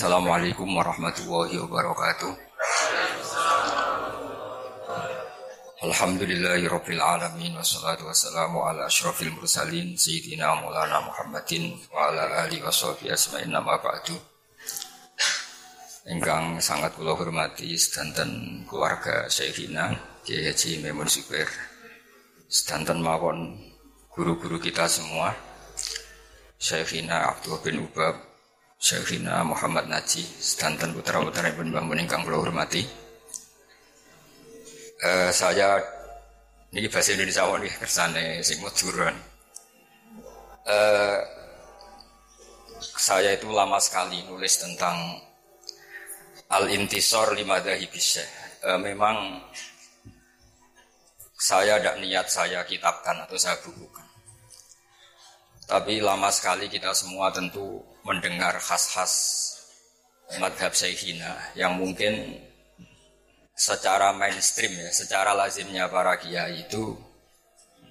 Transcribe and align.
Assalamualaikum 0.00 0.80
warahmatullahi 0.80 1.60
wabarakatuh. 1.60 2.32
Alhamdulillahi 5.84 6.64
rabbil 6.72 7.04
alamin 7.04 7.52
wassalatu 7.60 8.08
wassalamu 8.08 8.64
ala 8.64 8.88
asyrafil 8.88 9.28
mursalin 9.36 9.92
sayyidina 10.00 10.56
Maulana 10.56 11.04
Muhammadin 11.04 11.76
wa 11.92 12.08
ala 12.08 12.48
alihi 12.48 12.64
washabihi 12.64 13.12
asma'in 13.12 13.52
nama 13.52 13.76
ba'du. 13.76 14.16
Engkang 16.08 16.56
sangat 16.64 16.96
kula 16.96 17.12
hormati 17.12 17.76
sedanten 17.76 18.64
keluarga 18.72 19.28
Syekhina 19.28 20.00
Kiai 20.24 20.48
Haji 20.48 20.80
Memun 20.80 21.12
Zubair. 21.12 21.52
Sedanten 22.48 23.04
mawon 23.04 23.52
guru-guru 24.16 24.56
kita 24.64 24.88
semua. 24.88 25.36
Syekhina 26.56 27.36
Abdul 27.36 27.60
bin 27.60 27.84
Ubab, 27.84 28.29
Syekhina 28.80 29.44
Muhammad 29.44 29.92
Naji, 29.92 30.24
sedanten 30.24 30.96
putra-putra 30.96 31.52
ibn 31.52 31.68
Mbah 31.68 31.84
ingkang 32.00 32.24
kula 32.24 32.40
hormati 32.40 32.80
uh, 35.04 35.30
saya 35.32 35.80
ini 36.70 36.86
bahasa 36.86 37.16
Indonesia 37.16 37.44
nih 37.44 37.72
kersane 37.82 38.24
sing 38.46 38.62
maduran. 38.62 39.16
Uh, 40.62 41.18
saya 42.78 43.34
itu 43.34 43.50
lama 43.50 43.80
sekali 43.82 44.22
nulis 44.28 44.54
tentang 44.62 45.18
al-intisor 46.46 47.34
lima 47.34 47.58
dahibisya. 47.58 48.22
Uh, 48.62 48.78
memang 48.78 49.42
saya 51.34 51.80
tidak 51.80 51.96
niat 51.98 52.26
saya 52.30 52.62
kitabkan 52.62 53.18
atau 53.26 53.34
saya 53.34 53.58
bukukan. 53.66 54.06
Tapi 55.66 55.98
lama 55.98 56.30
sekali 56.30 56.70
kita 56.70 56.94
semua 56.94 57.34
tentu 57.34 57.82
mendengar 58.06 58.56
khas-khas 58.60 59.12
madhab 60.38 60.70
Syekhina 60.72 61.36
yang 61.58 61.76
mungkin 61.76 62.38
secara 63.60 64.16
mainstream 64.16 64.72
ya, 64.72 64.88
secara 64.88 65.36
lazimnya 65.36 65.90
para 65.90 66.16
kiai 66.16 66.64
itu 66.64 66.96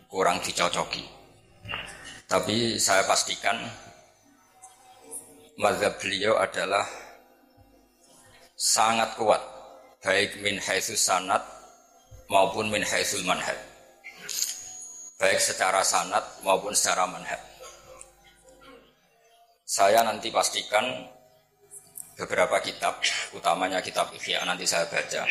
kurang 0.10 0.42
dicocoki. 0.42 1.06
Tapi 2.26 2.78
saya 2.82 3.06
pastikan 3.06 3.58
mazhab 5.58 5.98
beliau 6.02 6.38
adalah 6.38 6.86
sangat 8.58 9.14
kuat 9.18 9.42
baik 10.00 10.40
min 10.40 10.58
haitsus 10.58 11.00
sanat 11.00 11.42
maupun 12.32 12.72
min 12.72 12.86
haitsul 12.86 13.26
manhaj. 13.26 13.58
Baik 15.20 15.42
secara 15.42 15.84
sanat 15.84 16.24
maupun 16.46 16.72
secara 16.72 17.04
manhaj. 17.10 17.49
Saya 19.70 20.02
nanti 20.02 20.34
pastikan 20.34 20.82
beberapa 22.18 22.58
kitab, 22.58 22.98
utamanya 23.38 23.78
kitab 23.86 24.10
Ihya 24.18 24.42
nanti 24.42 24.66
saya 24.66 24.90
baca. 24.90 25.30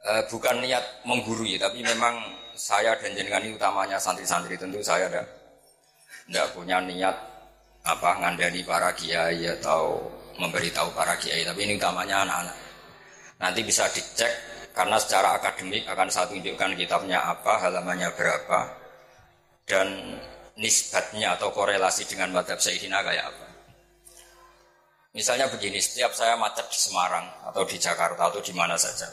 Uh, 0.00 0.24
bukan 0.32 0.64
niat 0.64 1.04
menggurui, 1.04 1.60
tapi 1.60 1.84
memang 1.84 2.16
saya 2.56 2.96
dan 2.96 3.12
jenengan 3.12 3.44
ini 3.44 3.60
utamanya 3.60 4.00
santri-santri. 4.00 4.56
Tentu 4.56 4.80
saya 4.80 5.12
ada 5.12 5.20
tidak 6.24 6.48
punya 6.56 6.80
niat 6.80 7.12
apa 7.84 8.24
ngandani 8.24 8.64
para 8.64 8.88
kiai 8.96 9.44
atau 9.60 10.00
memberitahu 10.40 10.88
para 10.96 11.12
kiai, 11.20 11.44
tapi 11.44 11.68
ini 11.68 11.76
utamanya 11.76 12.24
anak-anak. 12.24 12.56
Nanti 13.36 13.60
bisa 13.60 13.84
dicek 13.92 14.32
karena 14.72 14.96
secara 14.96 15.36
akademik 15.36 15.84
akan 15.84 16.08
saya 16.08 16.24
tunjukkan 16.32 16.72
kitabnya 16.72 17.20
apa, 17.20 17.68
halamannya 17.68 18.08
berapa, 18.16 18.60
dan 19.68 20.16
nisbatnya 20.60 21.40
atau 21.40 21.48
korelasi 21.50 22.04
dengan 22.04 22.36
madhab 22.36 22.60
Sayyidina 22.60 23.00
kayak 23.00 23.32
apa. 23.32 23.46
Misalnya 25.10 25.50
begini, 25.50 25.82
setiap 25.82 26.14
saya 26.14 26.38
macet 26.38 26.70
di 26.70 26.78
Semarang 26.78 27.26
atau 27.50 27.66
di 27.66 27.74
Jakarta 27.80 28.30
atau 28.30 28.38
di 28.38 28.54
mana 28.54 28.78
saja, 28.78 29.10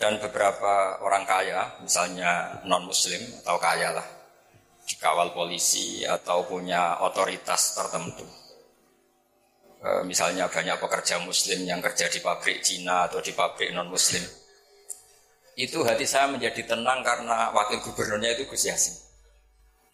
dan 0.00 0.16
beberapa 0.16 1.00
orang 1.04 1.28
kaya, 1.28 1.76
misalnya 1.84 2.60
non 2.64 2.88
muslim 2.88 3.20
atau 3.44 3.60
kaya 3.60 3.92
lah, 3.92 4.06
dikawal 4.88 5.36
polisi 5.36 6.08
atau 6.08 6.48
punya 6.48 7.04
otoritas 7.04 7.76
tertentu. 7.76 8.24
E, 9.80 10.08
misalnya 10.08 10.48
banyak 10.48 10.80
pekerja 10.80 11.20
muslim 11.20 11.68
yang 11.68 11.84
kerja 11.84 12.08
di 12.08 12.24
pabrik 12.24 12.64
Cina 12.64 13.12
atau 13.12 13.20
di 13.20 13.36
pabrik 13.36 13.76
non 13.76 13.92
muslim. 13.92 14.24
Itu 15.56 15.84
hati 15.84 16.08
saya 16.08 16.32
menjadi 16.32 16.64
tenang 16.64 17.04
karena 17.04 17.52
wakil 17.52 17.80
gubernurnya 17.84 18.36
itu 18.36 18.48
Gus 18.48 18.68
Yasin. 18.68 19.05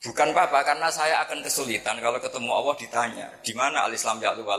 Bukan 0.02 0.34
apa-apa, 0.34 0.66
karena 0.66 0.90
saya 0.90 1.22
akan 1.22 1.46
kesulitan 1.46 2.02
kalau 2.02 2.18
ketemu 2.18 2.50
Allah 2.50 2.74
ditanya, 2.74 3.26
di 3.38 3.54
mana 3.54 3.86
al-Islam 3.86 4.18
ya'lu 4.18 4.42
wa 4.42 4.58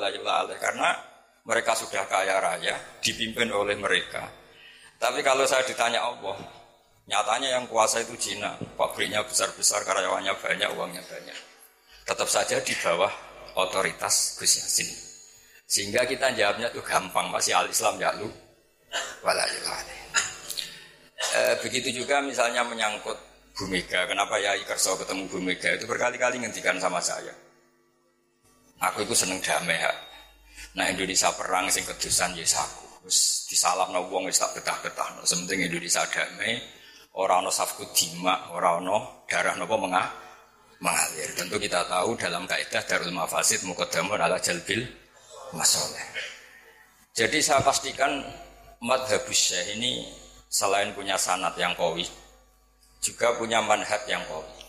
Karena 0.55 0.95
mereka 1.43 1.75
sudah 1.75 2.07
kaya 2.07 2.39
raya, 2.39 2.79
dipimpin 3.03 3.51
oleh 3.51 3.75
mereka 3.75 4.23
tapi 5.03 5.19
kalau 5.19 5.43
saya 5.43 5.67
ditanya 5.67 5.99
Allah, 5.99 6.39
nyatanya 7.11 7.59
yang 7.59 7.67
kuasa 7.67 7.99
itu 7.99 8.15
Cina, 8.15 8.55
pabriknya 8.79 9.19
besar-besar, 9.27 9.83
karyawannya 9.83 10.31
banyak, 10.39 10.69
uangnya 10.79 11.03
banyak. 11.03 11.37
Tetap 12.07 12.31
saja 12.31 12.55
di 12.63 12.71
bawah 12.79 13.11
otoritas 13.59 14.39
Gus 14.39 14.63
Yasin. 14.63 14.87
Sehingga 15.67 16.07
kita 16.07 16.31
jawabnya 16.31 16.71
tuh 16.71 16.79
gampang, 16.87 17.27
masih 17.35 17.51
al-Islam 17.51 17.99
ya 17.99 18.15
lu. 18.15 18.31
E, 21.35 21.41
begitu 21.59 21.91
juga 21.91 22.23
misalnya 22.23 22.63
menyangkut 22.63 23.19
Bu 23.53 23.69
Mega, 23.69 24.09
kenapa 24.09 24.41
ya 24.41 24.57
Kerso 24.65 24.97
ketemu 24.97 25.29
Bu 25.29 25.37
Mega 25.37 25.69
itu 25.77 25.85
berkali-kali 25.85 26.41
ngendikan 26.41 26.81
sama 26.81 26.97
saya. 26.97 27.33
Aku 28.81 29.05
itu 29.05 29.13
seneng 29.13 29.37
damai 29.39 29.77
ya. 29.77 29.93
Nah 30.73 30.89
Indonesia 30.89 31.29
perang 31.37 31.69
sing 31.69 31.85
kedusan 31.85 32.33
ya 32.33 32.43
aku. 32.43 33.05
Wis 33.05 33.45
disalamno 33.51 34.09
wong 34.09 34.25
wis 34.25 34.41
tak 34.41 34.57
betah-betah. 34.57 35.21
Sementing 35.21 35.69
Indonesia 35.69 36.01
damai, 36.09 36.57
ora 37.13 37.39
ana 37.39 37.53
safku 37.53 37.85
dima, 37.93 38.49
ora 38.51 38.81
ana 38.81 39.23
darah 39.29 39.53
mengah 39.55 40.07
mengalir. 40.81 41.29
Tentu 41.37 41.61
kita 41.61 41.85
tahu 41.85 42.17
dalam 42.17 42.49
kaidah 42.49 42.83
Darul 42.83 43.13
Mafasid 43.13 43.63
muqaddamun 43.69 44.17
ala 44.17 44.41
jalbil 44.41 44.81
masoleh. 45.53 46.03
Jadi 47.13 47.37
saya 47.39 47.61
pastikan 47.61 48.19
madhabus 48.81 49.53
ini 49.77 50.09
selain 50.49 50.91
punya 50.97 51.15
sanat 51.15 51.53
yang 51.61 51.77
kawi, 51.77 52.03
juga 53.03 53.35
punya 53.35 53.59
manhat 53.59 54.07
yang 54.07 54.23
kawi. 54.31 54.63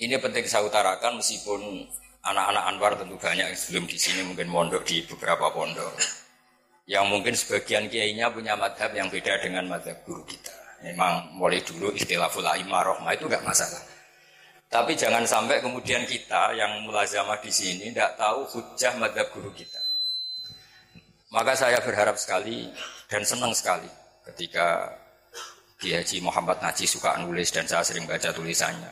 Ini 0.00 0.16
penting 0.18 0.48
saya 0.48 0.64
utarakan 0.64 1.20
meskipun 1.20 1.84
anak-anak 2.24 2.64
Anwar 2.72 2.92
tentu 2.96 3.20
banyak 3.20 3.52
yang 3.52 3.58
sebelum 3.58 3.84
di 3.84 4.00
sini 4.00 4.24
mungkin 4.24 4.48
mondok 4.48 4.82
di 4.88 5.04
beberapa 5.04 5.52
pondok 5.52 5.92
yang 6.88 7.08
mungkin 7.08 7.36
sebagian 7.36 7.88
kiainya 7.88 8.32
punya 8.32 8.56
madhab 8.56 8.92
yang 8.96 9.08
beda 9.12 9.40
dengan 9.44 9.68
madhab 9.68 10.00
guru 10.08 10.24
kita. 10.24 10.52
Memang 10.84 11.32
mulai 11.36 11.64
dulu 11.64 11.92
istilah 11.96 12.28
fula'imah 12.28 12.82
rohmah 12.84 13.12
itu 13.16 13.24
nggak 13.28 13.44
masalah. 13.44 13.80
Tapi 14.68 14.98
jangan 14.98 15.22
sampai 15.24 15.62
kemudian 15.62 16.02
kita 16.04 16.52
yang 16.56 16.82
mulazamah 16.84 17.38
di 17.40 17.52
sini 17.52 17.94
tidak 17.94 18.18
tahu 18.18 18.44
hujah 18.50 18.92
madhab 19.00 19.28
guru 19.32 19.52
kita. 19.54 19.80
Maka 21.32 21.56
saya 21.56 21.80
berharap 21.80 22.18
sekali 22.20 22.68
dan 23.08 23.22
senang 23.24 23.54
sekali 23.56 23.88
ketika 24.32 24.92
Kiai 25.84 26.00
Haji 26.00 26.24
Muhammad 26.24 26.64
Naji 26.64 26.88
suka 26.88 27.20
nulis 27.20 27.52
dan 27.52 27.68
saya 27.68 27.84
sering 27.84 28.08
baca 28.08 28.32
tulisannya. 28.32 28.88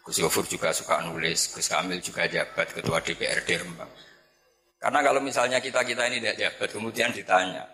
Gus 0.00 0.16
Yofur 0.24 0.48
juga 0.48 0.72
suka 0.72 1.04
nulis, 1.04 1.52
Gus 1.52 1.68
Kamil 1.68 2.00
juga 2.00 2.24
jabat 2.24 2.72
ketua 2.72 3.04
DPRD 3.04 3.60
Rembang. 3.60 3.92
Karena 4.80 5.04
kalau 5.04 5.20
misalnya 5.20 5.60
kita-kita 5.60 6.08
ini 6.08 6.24
tidak 6.24 6.40
jabat, 6.40 6.68
kemudian 6.72 7.12
ditanya, 7.12 7.68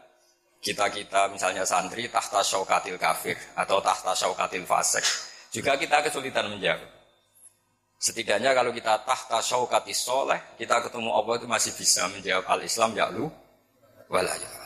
kita-kita 0.59 1.31
misalnya 1.31 1.63
santri 1.63 2.11
tahta 2.11 2.43
syaukatil 2.43 2.99
kafir 2.99 3.39
atau 3.55 3.79
tahta 3.79 4.11
syaukatil 4.19 4.67
fasek, 4.67 5.07
juga 5.55 5.79
kita 5.79 6.03
kesulitan 6.03 6.51
menjawab. 6.51 6.91
Setidaknya 8.03 8.51
kalau 8.51 8.75
kita 8.75 9.07
tahta 9.07 9.39
syaukatis 9.39 10.03
soleh, 10.03 10.43
kita 10.59 10.83
ketemu 10.83 11.15
Allah 11.15 11.39
itu 11.39 11.47
masih 11.47 11.71
bisa 11.79 12.11
menjawab 12.11 12.43
al-Islam 12.59 12.91
ya 12.99 13.07
lu, 13.15 13.31
walaya. 14.11 14.66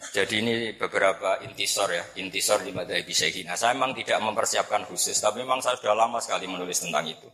Jadi 0.00 0.40
ini 0.40 0.54
beberapa 0.72 1.44
intisor 1.44 1.92
ya, 1.92 2.04
intisor 2.16 2.64
di 2.64 2.72
madai 2.72 3.04
Syekhina. 3.04 3.52
Saya 3.52 3.76
memang 3.76 3.92
tidak 3.92 4.16
mempersiapkan 4.24 4.88
khusus, 4.88 5.12
tapi 5.20 5.44
memang 5.44 5.60
saya 5.60 5.76
sudah 5.76 5.92
lama 5.92 6.16
sekali 6.24 6.48
menulis 6.48 6.80
tentang 6.80 7.04
itu. 7.04 7.28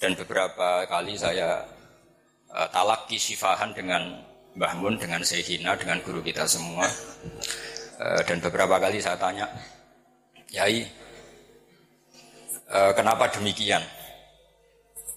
Dan 0.00 0.16
beberapa 0.16 0.88
kali 0.88 1.20
saya 1.20 1.60
uh, 2.48 2.68
talaki 2.72 3.20
sifahan 3.20 3.76
dengan 3.76 4.16
Mbah 4.56 4.74
Mun, 4.80 4.96
dengan 4.96 5.20
Sehina, 5.20 5.76
dengan 5.76 6.00
guru 6.00 6.24
kita 6.24 6.48
semua. 6.48 6.88
Uh, 8.00 8.24
dan 8.24 8.40
beberapa 8.40 8.80
kali 8.80 8.96
saya 8.96 9.20
tanya, 9.20 9.44
Yai, 10.56 10.88
uh, 12.72 12.96
kenapa 12.96 13.28
demikian? 13.28 13.84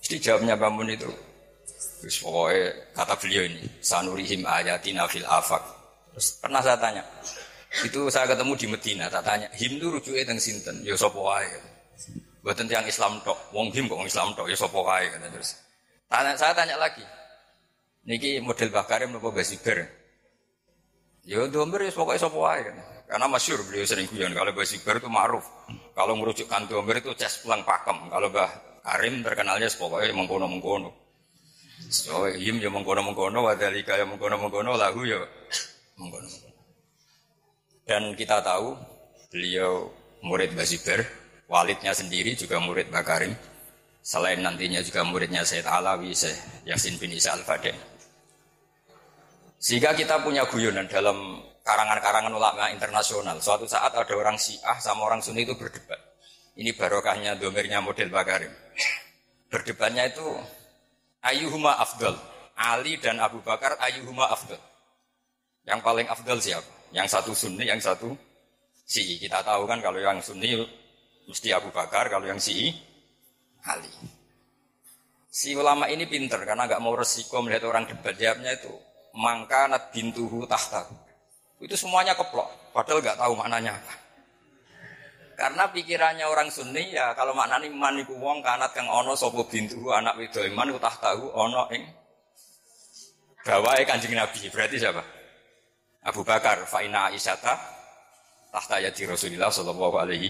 Jadi 0.04 0.20
jawabnya 0.20 0.60
Mbah 0.60 0.72
Mun 0.76 0.92
itu, 0.92 1.08
Terus 2.04 2.20
pokoknya 2.20 2.92
kata 2.92 3.16
beliau 3.16 3.48
ini, 3.48 3.64
sanurihim 3.80 4.44
ayatina 4.44 5.08
fil 5.08 5.24
afak. 5.24 5.64
Terus 6.14 6.28
pernah 6.38 6.62
saya 6.62 6.78
tanya, 6.78 7.04
itu 7.82 8.06
saya 8.14 8.30
ketemu 8.30 8.54
di 8.54 8.68
Medina, 8.70 9.06
saya 9.10 9.26
tanya, 9.26 9.48
him 9.58 9.82
itu 9.82 9.90
rujuknya 9.90 10.24
teng 10.30 10.38
sinten, 10.38 10.86
ya 10.86 10.94
sapa 10.94 11.18
wae. 11.18 11.50
Buatan 12.46 12.70
yang 12.70 12.86
Islam 12.86 13.18
tok, 13.26 13.40
wong 13.50 13.74
him 13.74 13.90
kok 13.90 13.98
Islam 14.06 14.38
tok, 14.38 14.46
ya 14.46 14.58
sapa 14.58 14.78
wae 14.78 15.10
terus. 15.10 15.58
Tanya, 16.06 16.38
saya 16.38 16.54
tanya 16.54 16.78
lagi, 16.78 17.02
Niki 18.04 18.44
model 18.44 18.68
bakarim 18.68 19.16
nopo 19.16 19.32
basiber. 19.32 19.88
Ya 21.24 21.40
domber 21.48 21.88
ya 21.88 21.92
pokoknya 21.96 22.20
sapa 22.20 22.36
wae. 22.36 22.68
Karena 23.08 23.28
masyur 23.32 23.64
beliau 23.64 23.88
sering 23.88 24.12
guyon 24.12 24.36
kalau 24.36 24.52
basiber 24.52 25.00
itu 25.00 25.08
ma'ruf. 25.08 25.46
Kalau 25.96 26.14
merujukkan 26.20 26.68
domber 26.68 27.00
itu 27.00 27.16
ces 27.16 27.40
pulang 27.40 27.64
pakem. 27.64 28.12
Kalau 28.12 28.28
Mbah 28.28 28.52
Karim 28.84 29.24
terkenalnya 29.24 29.72
pokoknya 29.72 30.12
mengkono-mengkono. 30.12 30.92
So, 31.88 32.28
yim 32.28 32.60
ya 32.60 32.68
mengkono-mengkono, 32.68 33.48
wadalika 33.48 33.96
ya 33.96 34.04
mengkono-mengkono, 34.04 34.76
lahu 34.76 35.08
ya. 35.08 35.24
Dan 37.84 38.16
kita 38.16 38.40
tahu 38.40 38.74
beliau 39.30 39.92
murid 40.24 40.56
Basiber, 40.56 41.04
walidnya 41.52 41.92
sendiri 41.92 42.34
juga 42.34 42.58
murid 42.64 42.88
Bakarim. 42.90 43.36
Selain 44.04 44.40
nantinya 44.40 44.84
juga 44.84 45.04
muridnya 45.08 45.48
Sayyid 45.48 45.64
Alawi, 45.64 46.12
Syekh 46.12 46.36
Yasin 46.68 47.00
bin 47.00 47.16
Isa 47.16 47.36
Al-Fadeh. 47.36 47.76
Sehingga 49.64 49.96
kita 49.96 50.20
punya 50.20 50.44
guyonan 50.44 50.92
dalam 50.92 51.40
karangan-karangan 51.64 52.36
ulama 52.36 52.68
internasional. 52.68 53.40
Suatu 53.40 53.64
saat 53.64 53.96
ada 53.96 54.12
orang 54.12 54.36
Syiah 54.36 54.76
sama 54.84 55.08
orang 55.08 55.24
Sunni 55.24 55.48
itu 55.48 55.56
berdebat. 55.56 56.00
Ini 56.60 56.76
barokahnya 56.76 57.40
domirnya 57.40 57.80
model 57.80 58.12
Bakarim. 58.12 58.52
Berdebatnya 59.48 60.12
itu 60.12 60.28
ayuhuma 61.24 61.80
afdal. 61.80 62.14
Ali 62.54 63.02
dan 63.02 63.18
Abu 63.18 63.42
Bakar 63.42 63.80
ayuhuma 63.82 64.30
afdal. 64.30 64.60
Yang 65.64 65.80
paling 65.80 66.08
afdal 66.12 66.38
siapa? 66.40 66.72
Yang 66.92 67.08
satu 67.20 67.32
Sunni, 67.32 67.66
yang 67.66 67.80
satu 67.80 68.12
Syi'i. 68.84 69.18
Kita 69.18 69.42
tahu 69.42 69.64
kan 69.64 69.80
kalau 69.80 70.00
yang 70.00 70.20
Sunni 70.20 70.60
mesti 71.28 71.50
Abu 71.56 71.72
Bakar, 71.72 72.12
kalau 72.12 72.28
yang 72.28 72.38
Syi'i 72.38 72.76
Ali. 73.64 73.90
Si 75.34 75.56
ulama 75.58 75.90
ini 75.90 76.06
pinter 76.06 76.46
karena 76.46 76.70
nggak 76.70 76.84
mau 76.84 76.94
resiko 76.94 77.42
melihat 77.42 77.66
orang 77.66 77.90
debat 77.90 78.14
jawabnya 78.14 78.54
itu 78.54 78.70
mangka 79.18 79.66
nat 79.66 79.90
bintuhu 79.90 80.46
tahta. 80.46 80.86
Itu 81.58 81.74
semuanya 81.80 82.14
keplok, 82.14 82.76
padahal 82.76 83.02
nggak 83.02 83.18
tahu 83.18 83.34
maknanya 83.40 83.72
apa. 83.74 83.94
Karena 85.34 85.66
pikirannya 85.74 86.30
orang 86.30 86.54
Sunni 86.54 86.94
ya 86.94 87.18
kalau 87.18 87.34
maknanya 87.34 87.66
iman 87.66 87.98
iku 88.06 88.14
wong 88.22 88.46
kanat 88.46 88.78
kang 88.78 88.86
ono 88.86 89.18
sopo 89.18 89.50
bintuhu 89.50 89.90
anak 89.90 90.14
wedo 90.22 90.46
iman 90.46 90.70
ku 90.70 90.78
tahu 90.78 91.34
ono 91.34 91.66
ing 91.74 91.82
bawae 93.42 93.82
Kanjeng 93.90 94.14
Nabi. 94.14 94.54
Berarti 94.54 94.78
siapa? 94.78 95.23
Abu 96.04 96.22
Bakar, 96.28 96.68
Faina 96.68 97.08
Aisyata, 97.08 97.56
tahta 98.54 98.76
ya 98.84 98.94
di 98.94 99.04
Rasulullah 99.08 99.50
Shallallahu 99.50 99.96
Alaihi 99.98 100.30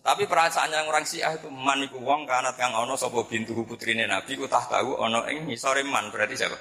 tapi 0.00 0.24
perasaannya 0.30 0.86
orang 0.86 1.02
Syiah 1.02 1.34
itu 1.34 1.50
maniku 1.50 1.98
wong 1.98 2.24
kanat 2.30 2.54
kang 2.54 2.72
ono 2.72 2.94
sopo 2.94 3.26
bintu 3.26 3.58
putrine 3.66 4.06
Nabi 4.06 4.38
ku 4.38 4.46
tah 4.46 4.70
ono 4.80 5.26
ing 5.26 5.50
ngisore 5.50 5.82
man 5.82 6.14
berarti 6.14 6.34
siapa? 6.38 6.56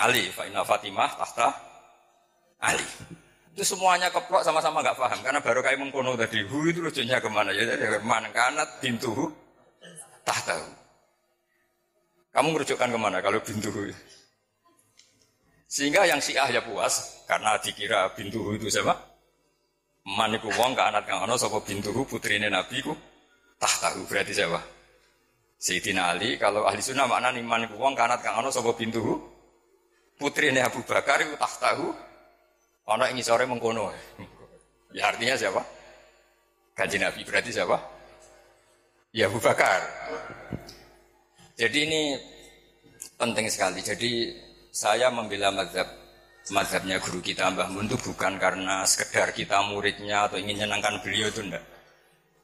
Ali, 0.00 0.32
Faina 0.32 0.64
Fatimah 0.64 1.12
tahta 1.12 1.48
Ali. 2.64 2.84
Itu 3.52 3.64
semuanya 3.64 4.08
keplok 4.08 4.44
sama-sama 4.44 4.80
nggak 4.80 4.96
paham 4.96 5.18
karena 5.20 5.40
baru 5.44 5.60
kayak 5.60 5.78
mengkono 5.80 6.16
tadi 6.16 6.44
hu 6.44 6.68
itu 6.68 6.80
lucunya 6.80 7.20
ke 7.20 7.28
mana 7.28 7.52
ya 7.52 7.68
jadi 7.68 8.00
man 8.00 8.24
kanat 8.32 8.80
bintu 8.80 9.12
tah 10.24 10.40
tahu. 10.40 10.66
Kamu 12.32 12.48
merujukkan 12.52 12.88
ke 12.90 12.98
mana 13.00 13.20
kalau 13.20 13.40
bintu 13.44 13.68
Sehingga 15.76 16.08
yang 16.08 16.16
Syiah 16.24 16.48
ya 16.48 16.64
puas 16.64 17.20
karena 17.28 17.60
dikira 17.60 18.08
bintu 18.16 18.56
itu 18.56 18.72
siapa? 18.72 18.96
Maniku 20.08 20.48
wong 20.56 20.72
ke 20.72 20.80
anak 20.80 21.04
kang 21.04 21.20
ana 21.28 21.36
sapa 21.36 21.60
bintuhu 21.60 22.08
putrine 22.08 22.48
Nabi 22.48 22.80
ku 22.80 22.96
tahu 23.60 24.08
berarti 24.08 24.32
siapa? 24.32 24.56
Sayyidina 25.60 26.16
Ali 26.16 26.40
kalau 26.40 26.64
ahli 26.64 26.80
sunnah 26.80 27.04
makna 27.04 27.28
nih 27.28 27.44
maniku 27.44 27.76
wong 27.76 27.92
ke 27.92 28.00
anak 28.08 28.24
kang 28.24 28.40
ana 28.40 28.48
sapa 28.48 28.72
bintuhu 28.72 29.20
putrine 30.16 30.64
Abu 30.64 30.80
Bakar 30.80 31.20
ku 31.28 31.36
tahu 31.36 31.92
ana 32.88 33.12
ing 33.12 33.20
sore 33.20 33.44
mengkono. 33.44 33.92
Ya 34.96 35.12
artinya 35.12 35.36
siapa? 35.36 35.60
Kaji 36.72 37.04
Nabi 37.04 37.20
berarti 37.20 37.52
siapa? 37.52 37.76
Ya 39.12 39.28
Abu 39.28 39.36
Bakar. 39.44 39.84
Jadi 41.60 41.78
ini 41.84 42.16
penting 43.20 43.44
sekali. 43.52 43.84
Jadi 43.84 44.45
saya 44.76 45.08
membela 45.08 45.48
mazhab 45.48 45.88
mazhabnya 46.52 47.00
guru 47.00 47.24
kita 47.24 47.48
Mbah 47.48 47.72
Mun 47.72 47.88
itu 47.88 47.96
bukan 47.96 48.36
karena 48.36 48.84
sekedar 48.84 49.32
kita 49.32 49.64
muridnya 49.72 50.28
atau 50.28 50.36
ingin 50.36 50.60
menyenangkan 50.60 51.00
beliau 51.00 51.32
itu 51.32 51.40
enggak. 51.40 51.64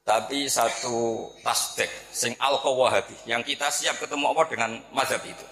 Tapi 0.03 0.49
satu 0.49 1.29
tasdek 1.45 1.93
sing 2.09 2.33
al 2.41 2.57
wahabi 2.65 3.13
yang 3.29 3.45
kita 3.45 3.69
siap 3.69 4.01
ketemu 4.01 4.33
Allah 4.33 4.49
dengan 4.49 4.71
mazhab 4.97 5.21
itu. 5.29 5.45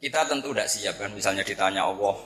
Kita 0.00 0.24
tentu 0.24 0.56
tidak 0.56 0.72
siap 0.72 0.94
kan 0.96 1.12
misalnya 1.12 1.44
ditanya 1.44 1.84
Allah 1.84 2.16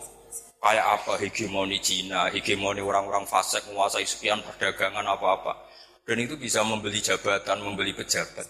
kayak 0.63 0.87
apa 0.87 1.13
hegemoni 1.19 1.83
Cina, 1.83 2.31
hegemoni 2.31 2.81
orang-orang 2.81 3.27
fasik 3.27 3.67
menguasai 3.67 4.07
sekian 4.07 4.47
perdagangan 4.47 5.05
apa-apa. 5.05 5.67
Dan 6.07 6.23
itu 6.23 6.39
bisa 6.39 6.63
membeli 6.63 7.03
jabatan, 7.03 7.67
membeli 7.67 7.91
pejabat. 7.91 8.47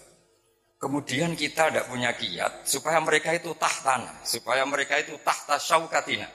Kemudian 0.77 1.33
kita 1.33 1.73
tidak 1.73 1.89
punya 1.89 2.13
kiat 2.13 2.69
supaya 2.69 3.01
mereka 3.01 3.33
itu 3.33 3.49
tahtana, 3.57 4.21
supaya 4.21 4.61
mereka 4.61 5.01
itu 5.01 5.17
tahta 5.25 5.57
syaukatina 5.57 6.29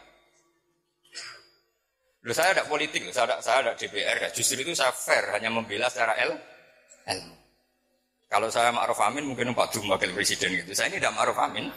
Loh 2.23 2.35
saya 2.35 2.55
ada 2.55 2.63
politik, 2.71 3.03
saya 3.11 3.35
ada, 3.35 3.37
saya 3.43 3.67
ada 3.67 3.73
DPR, 3.75 4.31
justru 4.31 4.63
itu 4.63 4.79
saya 4.79 4.95
fair, 4.95 5.27
hanya 5.35 5.51
membela 5.51 5.91
secara 5.91 6.15
el, 6.23 6.39
ilmu. 7.11 7.35
Kalau 8.31 8.49
saya 8.49 8.71
Ma'ruf 8.73 8.97
Amin 9.03 9.29
mungkin 9.29 9.53
Pak 9.53 9.77
Dum 9.77 9.91
wakil 9.93 10.15
presiden 10.17 10.57
gitu. 10.57 10.73
Saya 10.73 10.89
ini 10.89 10.97
tidak 11.03 11.13
Ma'ruf 11.19 11.37
Amin. 11.37 11.69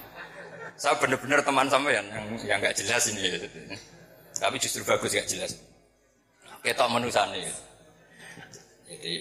Saya 0.80 0.96
benar-benar 1.02 1.44
teman 1.44 1.68
sama 1.68 1.92
yang 1.92 2.08
yang 2.48 2.64
nggak 2.64 2.78
jelas 2.80 3.12
ini. 3.12 3.28
Gitu. 3.28 3.48
Tapi 4.40 4.56
justru 4.56 4.88
bagus 4.88 5.12
nggak 5.12 5.28
jelas. 5.28 5.52
Kita 6.64 6.88
menusani. 6.88 7.44
Gitu. 7.44 7.62
Jadi 8.88 9.14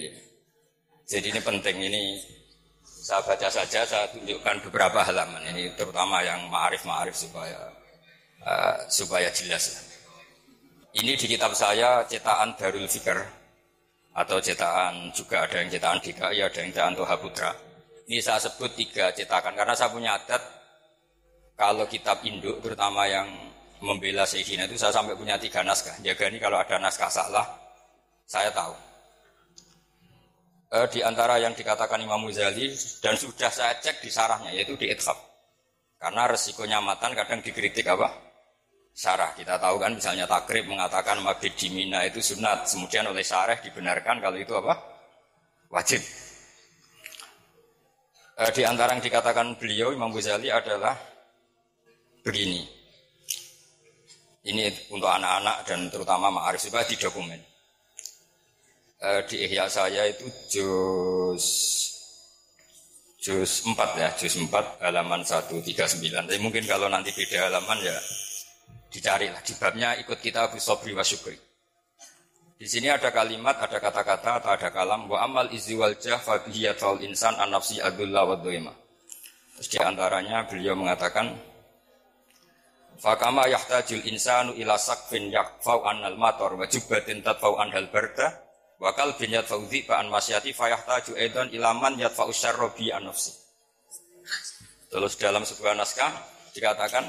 jadi 1.10 1.26
ini 1.34 1.40
penting 1.42 1.76
ini 1.82 2.02
saya 3.04 3.20
baca 3.20 3.48
saja 3.52 3.84
saya 3.84 4.08
tunjukkan 4.16 4.64
beberapa 4.64 5.04
halaman 5.04 5.44
ini 5.52 5.68
terutama 5.76 6.24
yang 6.24 6.48
ma'arif 6.48 6.88
ma'arif 6.88 7.12
supaya 7.12 7.68
uh, 8.40 8.80
supaya 8.88 9.28
jelas. 9.28 9.84
Ini 10.96 11.12
di 11.12 11.26
kitab 11.28 11.52
saya 11.52 12.00
cetakan 12.08 12.56
Darul 12.56 12.88
Fikr 12.88 13.20
atau 14.16 14.40
cetakan 14.40 15.12
juga 15.12 15.44
ada 15.44 15.60
yang 15.60 15.68
cetakan 15.68 16.00
DKI, 16.00 16.38
ada 16.48 16.58
yang 16.64 16.70
cetakan 16.72 16.94
Toha 16.96 17.16
Putra. 17.20 17.52
Ini 18.08 18.24
saya 18.24 18.40
sebut 18.40 18.72
tiga 18.72 19.12
cetakan 19.12 19.52
karena 19.52 19.76
saya 19.76 19.92
punya 19.92 20.16
adat 20.16 20.40
kalau 21.60 21.84
kitab 21.84 22.24
induk 22.24 22.64
terutama 22.64 23.04
yang 23.04 23.28
membela 23.84 24.24
Sayyidina 24.24 24.64
itu 24.64 24.80
saya 24.80 24.96
sampai 24.96 25.12
punya 25.12 25.36
tiga 25.36 25.60
naskah. 25.60 25.92
Jaga 26.00 26.32
ini 26.32 26.40
kalau 26.40 26.56
ada 26.56 26.80
naskah 26.80 27.12
salah, 27.12 27.44
saya 28.24 28.48
tahu. 28.48 28.93
E, 30.74 30.90
di 30.90 31.00
antara 31.06 31.38
yang 31.38 31.54
dikatakan 31.54 32.02
Imam 32.02 32.18
Muzali 32.18 32.74
dan 32.98 33.14
sudah 33.14 33.46
saya 33.46 33.78
cek 33.78 34.02
di 34.02 34.10
sarahnya 34.10 34.50
yaitu 34.50 34.74
di 34.74 34.90
Ithab. 34.90 35.14
Karena 36.02 36.26
resikonya 36.26 36.82
matan 36.82 37.14
kadang 37.14 37.38
dikritik 37.38 37.86
apa? 37.86 38.10
syarah. 38.94 39.34
Kita 39.38 39.58
tahu 39.58 39.78
kan 39.78 39.94
misalnya 39.94 40.26
takrib 40.26 40.66
mengatakan 40.66 41.22
mabid 41.22 41.54
dimina 41.54 42.02
itu 42.06 42.18
sunat. 42.18 42.66
Kemudian 42.66 43.06
oleh 43.06 43.22
syarah 43.22 43.58
dibenarkan 43.62 44.18
kalau 44.18 44.34
itu 44.34 44.50
apa? 44.54 44.74
Wajib. 45.70 46.02
E, 48.34 48.42
di 48.50 48.62
antara 48.66 48.98
yang 48.98 49.02
dikatakan 49.02 49.54
beliau 49.54 49.94
Imam 49.94 50.10
Ghazali 50.10 50.50
adalah 50.50 50.98
begini. 52.26 52.66
Ini 54.44 54.90
untuk 54.90 55.08
anak-anak 55.08 55.56
dan 55.70 55.86
terutama 55.86 56.34
ma'arif 56.34 56.66
di 56.66 56.98
dokumen. 56.98 57.53
E, 59.04 59.10
di 59.28 59.36
ihya 59.44 59.68
saya 59.68 60.08
itu 60.08 60.24
juz 60.48 61.44
juz 63.20 63.52
4 63.68 64.00
ya, 64.00 64.08
juz 64.16 64.40
4 64.40 64.80
halaman 64.80 65.20
139. 65.20 66.24
Tapi 66.24 66.40
mungkin 66.40 66.64
kalau 66.64 66.88
nanti 66.88 67.12
beda 67.12 67.52
halaman 67.52 67.84
ya 67.84 67.96
dicarilah 68.88 69.42
di 69.44 69.52
babnya 69.60 69.92
ikut 70.00 70.16
kita 70.24 70.48
Abu 70.48 70.56
Sobri 70.56 70.96
wa 70.96 71.04
Syukri. 71.04 71.36
Di 72.54 72.64
sini 72.64 72.88
ada 72.88 73.12
kalimat, 73.12 73.60
ada 73.60 73.76
kata-kata 73.76 74.40
atau 74.40 74.50
ada 74.56 74.68
kalam 74.72 75.10
wa 75.10 75.20
amal 75.20 75.52
izi 75.52 75.76
wal 75.76 75.92
jah 76.00 76.22
insan 77.04 77.36
an 77.36 77.52
nafsi 77.52 77.76
adulla 77.82 78.24
wa 78.24 78.40
doima. 78.40 78.72
Terus 79.58 79.68
di 79.68 79.78
antaranya 79.84 80.48
beliau 80.48 80.72
mengatakan 80.72 81.34
Fakama 82.94 83.50
yahtajul 83.50 84.06
insanu 84.06 84.54
ila 84.54 84.78
sakfin 84.78 85.28
yakfau 85.28 85.82
anal 85.82 86.14
mator 86.14 86.54
wa 86.54 86.64
jubbatin 86.64 87.26
tatfau 87.26 87.58
anhal 87.58 87.90
barda 87.90 88.43
wa 88.78 88.90
kalbin 88.94 89.34
yatfau 89.34 89.62
dhiba 89.66 89.98
an 89.98 90.10
masyati 90.10 90.50
fayahtaju 90.50 91.14
edan 91.18 91.48
ilaman 91.50 91.98
yatfau 91.98 92.30
syarra 92.34 92.70
bi 92.74 92.90
an 92.90 93.10
nafsi. 93.10 93.34
Terus 94.90 95.18
dalam 95.18 95.42
sebuah 95.42 95.74
naskah 95.74 96.10
dikatakan 96.54 97.04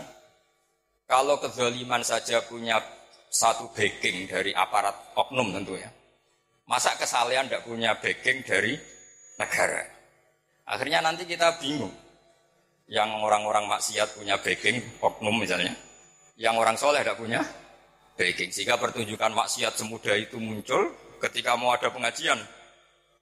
kalau 1.05 1.38
kezaliman 1.38 2.01
saja 2.01 2.41
punya 2.50 2.81
satu 3.29 3.69
backing 3.75 4.25
dari 4.25 4.55
aparat 4.55 5.13
oknum 5.13 5.53
tentu 5.53 5.77
ya. 5.77 5.91
Masa 6.65 6.98
kesalahan 6.98 7.45
tidak 7.45 7.62
punya 7.62 7.93
backing 8.01 8.41
dari 8.41 8.74
negara? 9.38 9.86
Akhirnya 10.65 11.05
nanti 11.05 11.29
kita 11.29 11.62
bingung. 11.62 11.93
Yang 12.89 13.10
orang-orang 13.22 13.65
maksiat 13.69 14.17
punya 14.17 14.38
backing, 14.41 14.81
oknum 14.98 15.41
misalnya. 15.41 15.74
Yang 16.38 16.55
orang 16.57 16.77
soleh 16.77 17.01
tidak 17.05 17.22
punya 17.22 17.41
backing. 18.17 18.50
Sehingga 18.50 18.81
pertunjukan 18.81 19.29
maksiat 19.29 19.77
semudah 19.77 20.17
itu 20.17 20.41
muncul 20.41 20.89
ketika 21.22 21.55
mau 21.55 21.74
ada 21.75 21.91
pengajian. 21.91 22.39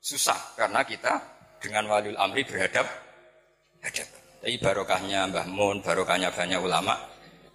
Susah 0.03 0.37
karena 0.59 0.83
kita 0.83 1.19
dengan 1.63 1.87
waliul 1.87 2.19
amri 2.19 2.43
berhadap 2.43 2.83
hadap. 3.83 4.07
Tapi 4.43 4.59
barokahnya 4.59 5.31
Mbah 5.31 5.47
Mun, 5.47 5.79
barokahnya 5.79 6.35
banyak 6.35 6.59
ulama, 6.59 6.99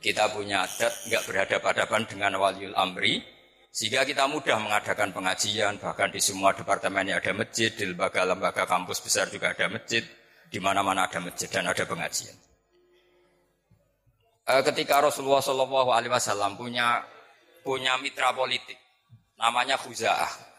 kita 0.01 0.33
punya 0.33 0.65
adat 0.65 0.93
nggak 1.05 1.23
berhadapan-hadapan 1.29 2.03
dengan 2.09 2.33
waliul 2.41 2.73
amri, 2.73 3.21
sehingga 3.69 4.09
kita 4.09 4.25
mudah 4.25 4.57
mengadakan 4.57 5.13
pengajian, 5.13 5.77
bahkan 5.77 6.09
di 6.09 6.17
semua 6.25 6.57
departemen 6.57 7.13
ada 7.13 7.33
masjid, 7.37 7.69
di 7.69 7.93
lembaga-lembaga 7.93 8.65
kampus 8.65 9.05
besar 9.05 9.29
juga 9.29 9.53
ada 9.53 9.69
masjid, 9.69 10.01
di 10.49 10.57
mana-mana 10.57 11.05
ada 11.05 11.21
masjid 11.21 11.53
dan 11.53 11.69
ada 11.69 11.85
pengajian. 11.85 12.33
Eh, 14.49 14.63
ketika 14.65 15.05
Rasulullah 15.05 15.45
Shallallahu 15.45 15.93
Alaihi 15.93 16.09
Wasallam 16.09 16.57
punya 16.57 17.05
punya 17.61 18.01
mitra 18.01 18.33
politik, 18.33 18.81
namanya 19.39 19.79
Khuza'ah. 19.79 20.51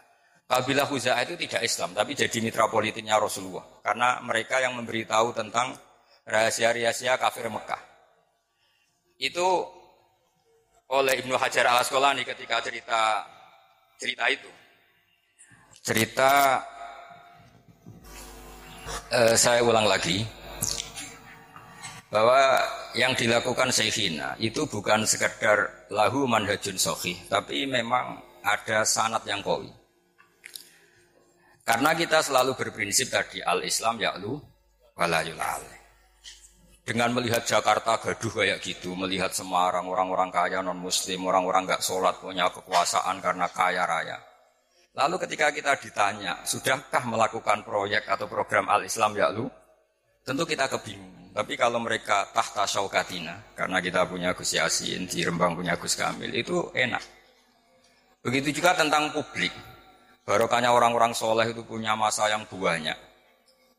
Kabilah 0.50 0.90
Khuza'ah 0.90 1.22
itu 1.30 1.36
tidak 1.46 1.62
Islam, 1.62 1.94
tapi 1.94 2.18
jadi 2.18 2.38
mitra 2.42 2.66
politiknya 2.72 3.22
Rasulullah. 3.22 3.62
Karena 3.86 4.18
mereka 4.26 4.58
yang 4.58 4.74
memberitahu 4.80 5.36
tentang 5.36 5.78
rahasia-rahasia 6.26 7.20
kafir 7.22 7.46
Mekah. 7.52 7.82
Itu 9.20 9.68
oleh 10.90 11.22
Ibnu 11.22 11.38
Hajar 11.38 11.70
al 11.70 11.86
Asqalani 11.86 12.26
ketika 12.26 12.64
cerita 12.66 13.22
cerita 14.00 14.26
itu. 14.32 14.50
Cerita 15.86 16.64
eh, 19.14 19.36
saya 19.38 19.62
ulang 19.62 19.86
lagi 19.86 20.26
bahwa 22.10 22.58
yang 22.98 23.14
dilakukan 23.14 23.70
Syekhina 23.70 24.34
itu 24.42 24.66
bukan 24.66 25.06
sekedar 25.06 25.86
lahu 25.94 26.26
manhajun 26.26 26.74
sohi, 26.74 27.14
tapi 27.30 27.70
memang 27.70 28.18
ada 28.44 28.86
sanat 28.88 29.24
yang 29.28 29.44
koi. 29.44 29.68
Karena 31.64 31.94
kita 31.94 32.26
selalu 32.26 32.58
berprinsip 32.58 33.14
tadi 33.14 33.46
al-Islam 33.46 34.02
ya'lu 34.02 34.42
walayul 34.98 35.38
dengan 36.90 37.14
melihat 37.14 37.46
Jakarta 37.46 38.02
gaduh 38.02 38.42
kayak 38.42 38.66
gitu, 38.66 38.98
melihat 38.98 39.30
Semarang, 39.30 39.86
orang-orang 39.86 40.34
kaya 40.34 40.66
non-muslim, 40.66 41.22
orang-orang 41.22 41.70
nggak 41.70 41.86
sholat, 41.86 42.18
punya 42.18 42.50
kekuasaan 42.50 43.22
karena 43.22 43.46
kaya 43.54 43.86
raya. 43.86 44.18
Lalu 44.98 45.22
ketika 45.22 45.54
kita 45.54 45.78
ditanya, 45.78 46.42
sudahkah 46.42 47.06
melakukan 47.06 47.62
proyek 47.62 48.10
atau 48.10 48.26
program 48.26 48.66
Al-Islam 48.74 49.14
ya 49.14 49.30
lu? 49.30 49.46
Tentu 50.26 50.50
kita 50.50 50.66
kebingungan. 50.66 51.30
Tapi 51.30 51.54
kalau 51.54 51.78
mereka 51.78 52.26
tahta 52.34 52.66
syaukatina, 52.66 53.54
karena 53.54 53.78
kita 53.86 54.10
punya 54.10 54.34
Gus 54.34 54.58
Yasin, 54.58 55.06
di 55.06 55.22
Rembang 55.22 55.54
punya 55.54 55.78
Gus 55.78 55.94
Kamil, 55.94 56.34
itu 56.34 56.74
enak. 56.74 57.19
Begitu 58.24 58.62
juga 58.62 58.76
tentang 58.76 59.12
publik. 59.16 59.52
Barokahnya 60.28 60.70
orang-orang 60.70 61.16
soleh 61.16 61.50
itu 61.50 61.66
punya 61.66 61.98
masa 61.98 62.30
yang 62.30 62.46
banyak 62.46 63.10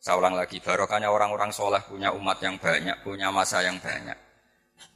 saya 0.00 0.16
ulang 0.16 0.32
lagi, 0.32 0.64
barokahnya 0.64 1.12
orang-orang 1.12 1.52
soleh 1.52 1.84
punya 1.84 2.08
umat 2.16 2.40
yang 2.40 2.56
banyak, 2.56 3.04
punya 3.04 3.28
masa 3.28 3.60
yang 3.60 3.76
banyak. 3.76 4.16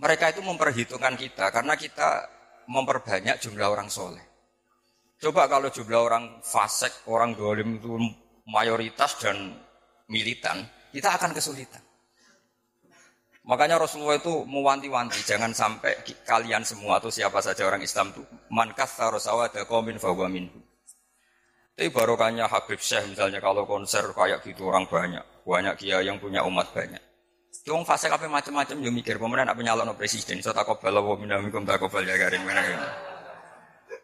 Mereka 0.01 0.33
itu 0.33 0.41
memperhitungkan 0.41 1.13
kita 1.21 1.53
karena 1.53 1.77
kita 1.77 2.25
memperbanyak 2.65 3.37
jumlah 3.37 3.69
orang 3.69 3.93
soleh. 3.93 4.25
Coba 5.21 5.45
kalau 5.45 5.69
jumlah 5.69 6.01
orang 6.01 6.25
fasek, 6.41 7.05
orang 7.05 7.37
dolim 7.37 7.77
itu 7.77 8.01
mayoritas 8.49 9.21
dan 9.21 9.61
militan, 10.09 10.65
kita 10.89 11.21
akan 11.21 11.37
kesulitan. 11.37 11.85
Makanya 13.45 13.77
Rasulullah 13.77 14.17
itu 14.17 14.49
mewanti-wanti, 14.49 15.21
jangan 15.29 15.53
sampai 15.53 16.01
kalian 16.25 16.65
semua 16.65 16.97
atau 16.97 17.13
siapa 17.13 17.45
saja 17.45 17.69
orang 17.69 17.85
Islam 17.85 18.09
itu 18.17 18.25
man 18.49 18.73
kathara 18.73 19.21
sawada 19.21 19.69
qaumin 19.69 20.01
fahuwa 20.01 20.33
minhu. 20.33 20.65
Tapi 21.77 21.93
barokahnya 21.93 22.49
Habib 22.49 22.81
Syekh 22.81 23.13
misalnya 23.13 23.45
kalau 23.45 23.69
konser 23.69 24.17
kayak 24.17 24.41
gitu 24.49 24.73
orang 24.73 24.89
banyak, 24.89 25.21
banyak 25.45 25.75
kiai 25.77 26.09
yang 26.09 26.17
punya 26.17 26.41
umat 26.49 26.73
banyak. 26.73 27.03
Wong 27.69 27.85
fase 27.85 28.09
kafe 28.09 28.33
macam-macam 28.33 28.77
yo 28.81 28.93
mikir 28.93 29.17
pemenang 29.21 29.53
apa 29.53 29.61
nyalon 29.61 29.93
presiden, 29.97 30.41
so 30.41 30.53
takobal 30.53 31.01
wa 31.01 31.17
minamikum 31.17 31.65
takobal 31.65 32.05
ya 32.05 32.17
garing 32.17 32.45
mana 32.45 32.61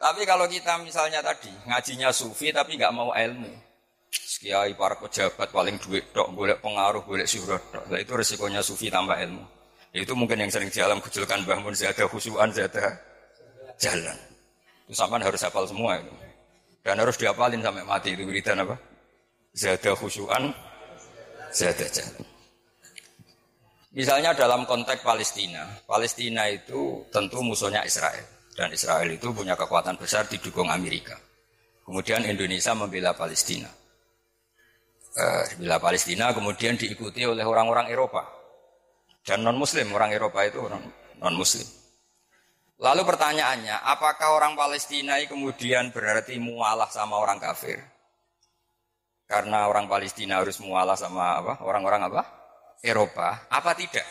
Tapi 0.00 0.24
kalau 0.24 0.48
kita 0.48 0.80
misalnya 0.80 1.20
tadi 1.20 1.52
ngajinya 1.68 2.08
sufi 2.12 2.52
tapi 2.52 2.76
nggak 2.80 2.92
mau 2.92 3.12
ilmu, 3.12 3.52
kiai 4.10 4.72
para 4.74 4.96
pejabat 4.96 5.52
paling 5.52 5.76
duit 5.78 6.10
dok, 6.10 6.32
boleh 6.32 6.56
pengaruh, 6.58 7.04
boleh 7.04 7.28
syuhrat 7.28 7.62
dok. 7.70 7.84
Nah, 7.92 8.00
itu 8.00 8.12
resikonya 8.16 8.64
sufi 8.64 8.88
tambah 8.88 9.14
ilmu. 9.14 9.44
Itu 9.90 10.14
mungkin 10.14 10.40
yang 10.40 10.50
sering 10.50 10.70
jalan 10.70 11.02
kecilkan 11.02 11.42
bangun 11.44 11.74
ada 11.74 12.04
khusyuan, 12.06 12.48
ada 12.54 12.86
jalan. 13.78 14.18
Itu 14.86 14.94
sama 14.94 15.18
harus 15.18 15.42
hafal 15.42 15.66
semua 15.66 15.98
itu. 15.98 16.12
Dan 16.80 16.96
harus 16.96 17.20
diapalin 17.20 17.60
sampai 17.60 17.84
mati 17.84 18.16
itu 18.16 18.24
wiridan 18.24 18.64
apa? 18.64 18.78
Zada 19.52 19.92
khusyuan, 19.92 20.54
zada 21.52 21.86
jalan. 21.90 22.24
Misalnya 23.90 24.30
dalam 24.32 24.62
konteks 24.64 25.02
Palestina, 25.02 25.66
Palestina 25.82 26.46
itu 26.46 27.02
tentu 27.10 27.42
musuhnya 27.42 27.82
Israel. 27.82 28.22
Dan 28.54 28.70
Israel 28.70 29.10
itu 29.10 29.34
punya 29.34 29.58
kekuatan 29.58 29.98
besar 29.98 30.30
didukung 30.30 30.70
Amerika. 30.70 31.18
Kemudian 31.82 32.22
Indonesia 32.22 32.70
membela 32.70 33.10
Palestina. 33.18 33.79
Eh, 35.10 35.44
membela 35.58 35.82
Palestina 35.82 36.30
kemudian 36.30 36.78
diikuti 36.78 37.26
oleh 37.26 37.42
orang-orang 37.42 37.90
Eropa. 37.90 38.30
Dan 39.26 39.42
non-Muslim, 39.42 39.90
orang 39.90 40.14
Eropa 40.14 40.46
itu 40.46 40.62
non-Muslim. 41.18 41.66
Lalu 42.80 43.02
pertanyaannya, 43.04 43.84
apakah 43.90 44.38
orang 44.38 44.54
Palestina 44.54 45.18
kemudian 45.26 45.90
berarti 45.90 46.38
mualah 46.38 46.88
sama 46.88 47.18
orang 47.18 47.42
kafir? 47.42 47.82
Karena 49.26 49.66
orang 49.66 49.90
Palestina 49.90 50.40
harus 50.40 50.62
mualah 50.62 50.94
sama 50.94 51.42
apa? 51.42 51.52
Orang-orang 51.66 52.06
apa? 52.06 52.22
Eropa. 52.80 53.50
Apa 53.50 53.74
tidak? 53.74 54.06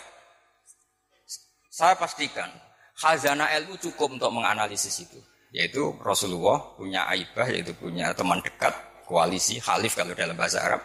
Saya 1.71 1.95
pastikan 1.95 2.51
khazanah 2.99 3.55
ilmu 3.55 3.79
cukup 3.79 4.19
untuk 4.19 4.35
menganalisis 4.35 4.99
itu. 4.99 5.19
Yaitu 5.55 5.95
Rasulullah 6.03 6.75
punya 6.77 7.07
aibah, 7.09 7.47
yaitu 7.49 7.73
punya 7.73 8.13
teman 8.13 8.43
dekat, 8.45 8.75
koalisi, 9.09 9.57
khalif 9.57 9.97
kalau 9.97 10.13
dalam 10.13 10.37
bahasa 10.37 10.61
Arab. 10.61 10.81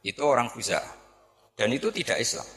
Itu 0.00 0.24
orang 0.24 0.48
Khuza. 0.48 0.80
Dan 1.52 1.68
itu 1.76 1.92
tidak 1.92 2.16
Islam. 2.16 2.48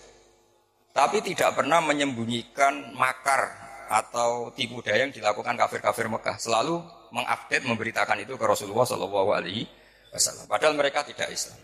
Tapi 0.96 1.20
tidak 1.20 1.60
pernah 1.60 1.84
menyembunyikan 1.84 2.96
makar 2.96 3.52
atau 3.92 4.56
tipu 4.56 4.80
daya 4.80 5.04
yang 5.04 5.12
dilakukan 5.12 5.60
kafir-kafir 5.60 6.08
Mekah 6.08 6.40
selalu 6.40 6.80
mengupdate 7.12 7.68
memberitakan 7.68 8.24
itu 8.24 8.40
ke 8.40 8.46
Rasulullah 8.48 8.88
Shallallahu 8.88 9.30
Alaihi 9.36 9.68
Wasallam. 10.16 10.48
Padahal 10.48 10.80
mereka 10.80 11.04
tidak 11.04 11.28
Islam. 11.28 11.60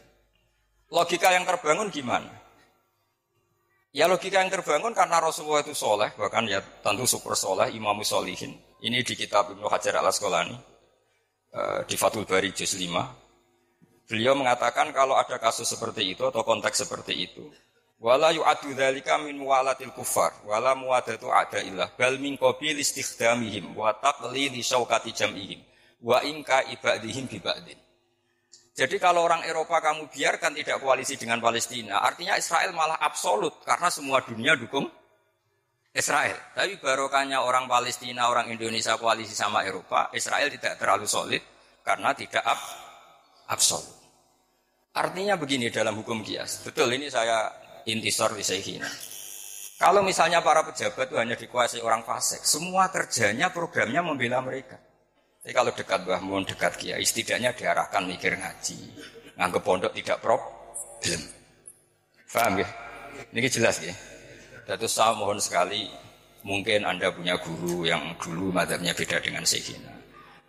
Logika 0.92 1.32
yang 1.32 1.48
terbangun 1.48 1.88
gimana? 1.88 2.28
Ya 3.96 4.08
logika 4.08 4.44
yang 4.44 4.52
terbangun 4.52 4.92
karena 4.92 5.24
Rasulullah 5.24 5.64
itu 5.64 5.72
soleh, 5.76 6.12
bahkan 6.20 6.44
ya 6.48 6.60
tentu 6.84 7.08
super 7.08 7.36
soleh, 7.36 7.72
imamu 7.72 8.04
solihin. 8.04 8.56
Ini 8.84 9.02
di 9.04 9.14
kitab 9.18 9.52
Ibnu 9.56 9.68
Hajar 9.68 10.00
al 10.00 10.12
Asqalani 10.12 10.56
eh, 11.52 11.80
di 11.88 11.96
Fathul 11.96 12.28
Bari 12.28 12.52
Juz 12.52 12.76
5. 12.76 13.27
Beliau 14.08 14.34
mengatakan 14.40 14.96
kalau 14.96 15.20
ada 15.20 15.36
kasus 15.36 15.68
seperti 15.68 16.16
itu 16.16 16.24
atau 16.24 16.42
konteks 16.48 16.88
seperti 16.88 17.28
itu, 17.28 17.44
Wala 17.98 18.30
yu'adu 18.30 18.78
dzalika 18.78 19.18
min 19.18 19.42
muwalatil 19.42 19.90
kufar 19.90 20.30
wala 20.46 20.78
muwadatu 20.78 21.34
adaillah 21.34 21.98
bal 21.98 22.22
min 22.22 22.38
qabil 22.38 22.78
istikhdamihim 22.78 23.74
wa 23.74 23.90
taqlili 23.98 24.62
syaukati 24.62 25.18
jam'ihim 25.18 25.66
wa 26.06 26.22
inka 26.22 26.62
ibadihim 26.78 27.26
bi 27.26 27.42
ba'din. 27.42 27.80
Jadi 28.78 29.02
kalau 29.02 29.26
orang 29.26 29.42
Eropa 29.50 29.82
kamu 29.82 30.14
biarkan 30.14 30.54
tidak 30.54 30.78
koalisi 30.78 31.18
dengan 31.18 31.42
Palestina, 31.42 31.98
artinya 32.06 32.38
Israel 32.38 32.70
malah 32.78 33.02
absolut 33.02 33.66
karena 33.66 33.90
semua 33.90 34.22
dunia 34.22 34.54
dukung 34.54 34.86
Israel. 35.90 36.38
Tapi 36.54 36.78
barokahnya 36.78 37.42
orang 37.42 37.66
Palestina, 37.66 38.30
orang 38.30 38.54
Indonesia 38.54 38.94
koalisi 39.02 39.34
sama 39.34 39.66
Eropa, 39.66 40.14
Israel 40.14 40.54
tidak 40.54 40.78
terlalu 40.78 41.10
solid 41.10 41.42
karena 41.82 42.14
tidak 42.14 42.46
ab 42.46 42.62
absolut. 43.50 43.97
Artinya 44.98 45.38
begini 45.38 45.70
dalam 45.70 45.94
hukum 46.02 46.26
kias. 46.26 46.66
Betul 46.66 46.90
ini 46.98 47.14
saya 47.14 47.54
intisor 47.86 48.34
wisayhina. 48.34 48.90
Kalau 49.78 50.02
misalnya 50.02 50.42
para 50.42 50.66
pejabat 50.66 51.06
itu 51.06 51.16
hanya 51.22 51.38
dikuasai 51.38 51.86
orang 51.86 52.02
fasik, 52.02 52.42
semua 52.42 52.90
kerjanya 52.90 53.54
programnya 53.54 54.02
membela 54.02 54.42
mereka. 54.42 54.82
Tapi 55.46 55.54
kalau 55.54 55.70
dekat 55.70 56.02
Mbah 56.02 56.22
Mun, 56.26 56.44
dekat 56.50 56.76
Kiai, 56.82 57.06
setidaknya 57.06 57.54
diarahkan 57.54 58.04
mikir 58.10 58.36
ngaji. 58.42 58.78
Nganggep 59.38 59.62
pondok 59.62 59.94
tidak 59.94 60.18
problem. 60.18 61.22
Faham 62.26 62.58
ya? 62.58 62.68
Ini 63.32 63.48
jelas 63.54 63.78
ya. 63.86 63.94
Terus 64.66 64.92
saya 64.98 65.14
mohon 65.14 65.38
sekali, 65.38 65.88
mungkin 66.42 66.84
Anda 66.84 67.14
punya 67.14 67.38
guru 67.38 67.86
yang 67.86 68.18
dulu 68.18 68.50
madhabnya 68.50 68.98
beda 68.98 69.22
dengan 69.22 69.46
Syekhina. 69.46 69.94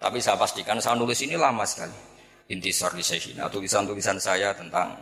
Tapi 0.01 0.19
saya 0.25 0.41
pastikan 0.41 0.81
saya 0.81 0.97
nulis 0.97 1.21
ini 1.21 1.37
lama 1.37 1.69
sekali. 1.69 2.08
Intisar 2.49 2.97
di 2.97 3.05
Syekhina, 3.05 3.53
tulisan-tulisan 3.53 4.17
saya 4.17 4.57
tentang 4.57 4.97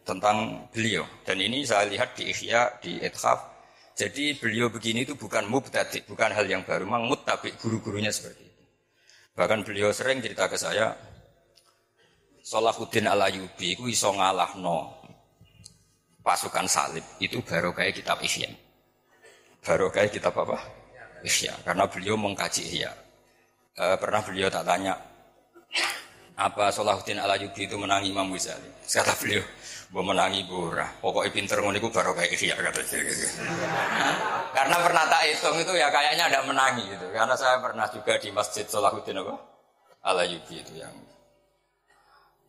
tentang 0.00 0.64
beliau. 0.72 1.04
Dan 1.28 1.44
ini 1.44 1.60
saya 1.66 1.84
lihat 1.84 2.16
di 2.16 2.32
Ihya, 2.32 2.80
di 2.80 2.96
Ithaf. 3.04 3.52
Jadi 3.96 4.36
beliau 4.36 4.72
begini 4.72 5.04
itu 5.04 5.12
bukan 5.12 5.44
mubtadi, 5.44 6.04
bukan 6.08 6.32
hal 6.32 6.48
yang 6.48 6.64
baru. 6.64 6.88
Memang 6.88 7.12
tapi 7.24 7.52
guru-gurunya 7.60 8.08
seperti 8.08 8.48
itu. 8.48 8.64
Bahkan 9.36 9.68
beliau 9.68 9.92
sering 9.92 10.24
cerita 10.24 10.48
ke 10.48 10.56
saya, 10.56 10.96
Salahuddin 12.40 13.10
al-Ayubi 13.10 13.74
itu 13.74 13.84
iso 13.90 14.14
no 14.62 15.02
pasukan 16.24 16.64
salib. 16.64 17.04
Itu 17.20 17.44
baru 17.44 17.76
kayak 17.76 18.00
kitab 18.00 18.22
Ihya. 18.24 18.48
Baru 19.60 19.90
kayak 19.92 20.14
kitab 20.14 20.32
apa? 20.38 20.62
Ihya. 21.26 21.52
Karena 21.66 21.84
beliau 21.90 22.14
mengkaji 22.14 22.62
Ihya. 22.70 22.92
E, 23.76 23.84
pernah 23.98 24.22
beliau 24.22 24.48
tak 24.48 24.64
tanya, 24.64 24.94
apa 26.36 26.68
Salahuddin 26.68 27.16
al-Ayubi 27.16 27.64
itu 27.64 27.80
menangi 27.80 28.12
Imam 28.12 28.28
Ghazali? 28.28 28.68
Kata 28.84 29.16
beliau, 29.16 29.44
Gue 29.86 30.02
menangi 30.02 30.42
ora. 30.50 30.84
Pokoknya 30.98 31.30
pinter 31.30 31.62
ngono 31.62 31.78
iku 31.78 31.94
baru 31.94 32.10
kayak 32.10 32.34
iya 32.42 32.58
kata 32.58 32.82
gitu. 32.82 33.26
Karena 34.50 34.76
pernah 34.82 35.04
tak 35.06 35.22
hitung 35.30 35.56
itu 35.62 35.72
ya 35.78 35.86
kayaknya 35.94 36.26
ada 36.26 36.42
menangi 36.42 36.90
gitu. 36.90 37.06
Karena 37.14 37.38
saya 37.38 37.62
pernah 37.62 37.86
juga 37.86 38.18
di 38.18 38.34
Masjid 38.34 38.66
Salahuddin 38.66 39.22
apa? 39.22 39.34
Al 40.06 40.26
Ayubi 40.26 40.58
itu 40.58 40.74
yang 40.74 40.94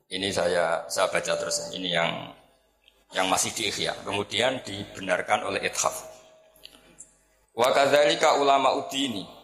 ini 0.10 0.34
saya 0.34 0.86
saya 0.90 1.10
baca 1.14 1.34
terus 1.38 1.70
ini 1.78 1.94
yang 1.94 2.34
yang 3.14 3.30
masih 3.30 3.54
di 3.54 3.70
Ihya. 3.70 3.94
Kemudian 4.02 4.66
dibenarkan 4.66 5.46
oleh 5.46 5.62
Ithaf. 5.62 6.10
Wa 7.54 7.70
kadzalika 7.70 8.42
ulama 8.42 8.74
udini 8.82 9.37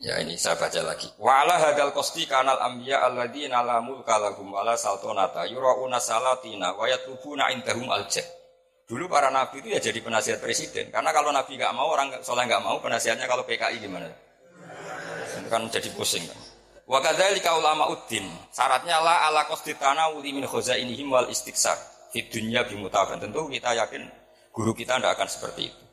Ya 0.00 0.16
ini 0.16 0.32
saya 0.40 0.56
baca 0.56 0.80
lagi. 0.80 1.12
Wa 1.20 1.44
ala 1.44 1.60
hadal 1.60 1.92
kosti 1.92 2.24
kanal 2.24 2.56
ambiya 2.56 3.04
alladzina 3.04 3.60
la 3.60 3.84
mulka 3.84 4.16
lahum 4.16 4.48
wala 4.48 4.72
saltonata 4.72 5.44
yurauna 5.44 6.00
salatina 6.00 6.72
wa 6.72 6.88
yatlubuna 6.88 7.52
indahum. 7.52 7.84
Dulu 8.88 9.04
para 9.12 9.28
nabi 9.28 9.60
itu 9.60 9.68
ya 9.76 9.78
jadi 9.78 10.00
penasihat 10.00 10.40
presiden. 10.40 10.88
Karena 10.88 11.12
kalau 11.12 11.28
nabi 11.28 11.52
nggak 11.52 11.76
mau 11.76 11.92
orang 11.92 12.16
soleh 12.24 12.48
nggak 12.48 12.64
mau 12.64 12.80
penasihatnya 12.80 13.28
kalau 13.28 13.44
PKI 13.44 13.76
gimana? 13.76 14.08
Kan 15.52 15.68
jadi 15.68 15.92
pusing 15.92 16.24
kan. 16.24 16.38
Wa 16.88 17.04
kadzalika 17.04 17.60
ulama 17.60 17.92
uddin. 17.92 18.24
Syaratnya 18.56 19.04
la 19.04 19.28
ala 19.28 19.44
kosti 19.52 19.76
tanah 19.76 20.16
uli 20.16 20.32
min 20.32 20.48
khazainihim 20.48 21.12
wal 21.12 21.28
istiqsar. 21.28 21.76
Di 22.08 22.24
dunia 22.24 22.64
bimutakan. 22.64 23.20
Tentu 23.20 23.52
kita 23.52 23.76
yakin 23.76 24.08
guru 24.48 24.72
kita 24.72 24.96
tidak 24.96 25.20
akan 25.20 25.28
seperti 25.28 25.68
itu. 25.68 25.84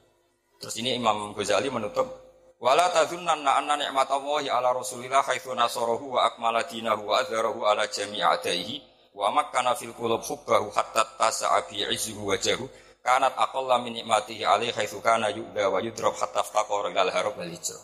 Terus 0.64 0.76
ini 0.80 0.96
Imam 0.96 1.36
Ghazali 1.36 1.70
menutup 1.70 2.27
Wala 2.58 2.90
tazunnanna 2.90 3.62
anna 3.62 3.78
ni'matallahi 3.78 4.50
ala 4.50 4.74
Rasulillah 4.74 5.22
haitsu 5.22 5.54
nasarahu 5.54 6.18
wa 6.18 6.26
akmala 6.26 6.66
dinahu 6.66 7.06
wa 7.06 7.22
adzarahu 7.22 7.62
ala 7.70 7.86
jami'i 7.86 8.26
adaihi 8.26 8.82
wa 9.14 9.30
makkana 9.30 9.78
fil 9.78 9.94
qulub 9.94 10.26
hubbahu 10.26 10.74
hatta 10.74 11.06
tasa'a 11.22 11.70
bi 11.70 11.86
izzihi 11.86 12.18
wajahu 12.18 12.66
kanat 13.06 13.38
aqalla 13.38 13.78
min 13.78 14.02
ni'matihi 14.02 14.42
alaihi 14.42 14.74
haitsu 14.74 14.98
kana 15.06 15.30
yu'da 15.30 15.70
wa 15.70 15.78
yudrab 15.78 16.18
hatta 16.18 16.42
faqara 16.42 16.90
ilal 16.90 17.14
harab 17.14 17.38
wal 17.38 17.46
hijrah. 17.46 17.78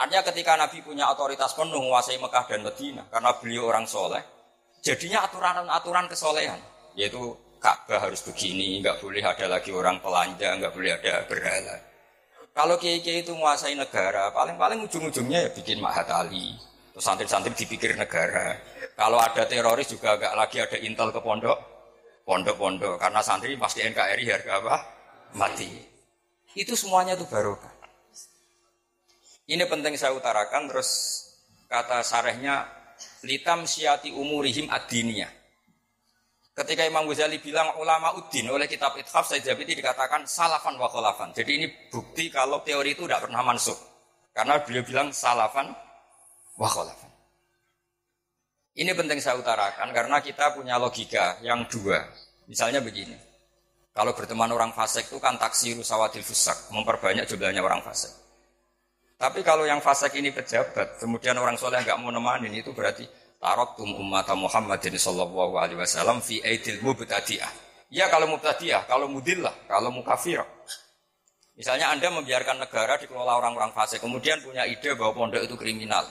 Artinya 0.00 0.24
ketika 0.32 0.56
Nabi 0.56 0.80
punya 0.80 1.12
otoritas 1.12 1.52
penuh 1.52 1.76
menguasai 1.76 2.16
Mekah 2.16 2.44
dan 2.48 2.64
Madinah 2.64 3.04
karena 3.12 3.30
beliau 3.36 3.68
orang 3.68 3.84
soleh, 3.84 4.24
jadinya 4.80 5.28
aturan-aturan 5.28 6.08
kesolehan, 6.08 6.56
yaitu 6.96 7.36
Ka'bah 7.60 8.00
harus 8.00 8.24
begini, 8.24 8.80
nggak 8.80 8.96
boleh 9.04 9.20
ada 9.20 9.44
lagi 9.44 9.68
orang 9.76 10.00
pelanja, 10.00 10.56
nggak 10.56 10.72
boleh 10.72 10.96
ada 10.96 11.28
berhala. 11.28 11.89
Kalau 12.60 12.76
kiai-kiai 12.76 13.24
itu 13.24 13.32
menguasai 13.32 13.72
negara, 13.72 14.28
paling-paling 14.36 14.84
ujung-ujungnya 14.84 15.48
ya 15.48 15.50
bikin 15.56 15.80
Mahat 15.80 16.12
Ali. 16.12 16.52
Terus 16.92 17.00
santri-santri 17.00 17.56
dipikir 17.56 17.96
negara. 17.96 18.52
Kalau 18.92 19.16
ada 19.16 19.48
teroris 19.48 19.88
juga 19.88 20.12
agak 20.12 20.36
lagi 20.36 20.60
ada 20.60 20.76
intel 20.76 21.08
ke 21.08 21.24
pondok, 21.24 21.56
pondok-pondok. 22.28 23.00
Karena 23.00 23.24
santri 23.24 23.56
pasti 23.56 23.80
NKRI 23.80 24.24
harga 24.28 24.60
apa? 24.60 24.76
Mati. 25.40 25.72
Itu 26.52 26.76
semuanya 26.76 27.16
itu 27.16 27.24
barokah. 27.24 27.72
Ini 29.48 29.64
penting 29.64 29.96
saya 29.96 30.12
utarakan 30.12 30.68
terus 30.68 31.16
kata 31.64 32.04
sarehnya 32.04 32.68
litam 33.24 33.64
syati 33.64 34.12
umurihim 34.12 34.68
adiniyah. 34.68 35.32
Ketika 36.60 36.84
Imam 36.84 37.08
Ghazali 37.08 37.40
bilang 37.40 37.72
ulama 37.80 38.12
udin 38.20 38.52
oleh 38.52 38.68
kitab 38.68 38.92
Ithaf 39.00 39.24
saya 39.24 39.40
ini 39.40 39.72
dikatakan 39.72 40.28
salafan 40.28 40.76
wa 40.76 40.92
kholafan. 40.92 41.32
Jadi 41.32 41.56
ini 41.56 41.66
bukti 41.88 42.28
kalau 42.28 42.60
teori 42.60 42.92
itu 42.92 43.08
tidak 43.08 43.24
pernah 43.24 43.40
masuk. 43.40 43.80
Karena 44.36 44.60
beliau 44.60 44.84
bilang 44.84 45.08
salafan 45.08 45.72
wa 46.60 46.68
kholafan. 46.68 47.08
Ini 48.76 48.92
penting 48.92 49.24
saya 49.24 49.40
utarakan 49.40 49.88
karena 49.96 50.20
kita 50.20 50.52
punya 50.52 50.76
logika 50.76 51.40
yang 51.40 51.64
dua. 51.64 51.96
Misalnya 52.44 52.84
begini. 52.84 53.16
Kalau 53.96 54.12
berteman 54.12 54.52
orang 54.52 54.76
fasik 54.76 55.08
itu 55.08 55.16
kan 55.16 55.40
taksiru 55.40 55.80
sawadil 55.80 56.20
fusak, 56.20 56.68
memperbanyak 56.76 57.24
jumlahnya 57.24 57.64
orang 57.64 57.80
fasik. 57.80 58.12
Tapi 59.16 59.40
kalau 59.40 59.64
yang 59.64 59.80
fasik 59.80 60.12
ini 60.12 60.28
pejabat, 60.28 61.00
kemudian 61.00 61.40
orang 61.40 61.56
soleh 61.56 61.80
nggak 61.80 61.96
mau 61.96 62.12
nemanin 62.12 62.52
itu 62.52 62.72
berarti 62.76 63.08
taraktum 63.40 63.96
ummata 63.96 64.36
Muhammadin 64.36 65.00
sallallahu 65.00 65.56
alaihi 65.56 65.80
wasallam 65.80 66.20
fi 66.20 66.44
aidil 66.44 66.84
mubtadi'ah. 66.84 67.50
Ya 67.90 68.06
kalau 68.12 68.28
mubtadi'ah, 68.30 68.86
kalau 68.86 69.08
mudillah, 69.08 69.66
kalau 69.66 69.90
mukafir. 69.90 70.44
Misalnya 71.58 71.90
Anda 71.90 72.08
membiarkan 72.14 72.62
negara 72.62 72.96
dikelola 73.00 73.36
orang-orang 73.36 73.74
fasik, 73.74 74.00
kemudian 74.00 74.40
punya 74.40 74.64
ide 74.64 74.94
bahwa 74.96 75.26
pondok 75.26 75.44
itu 75.44 75.56
kriminal. 75.58 76.06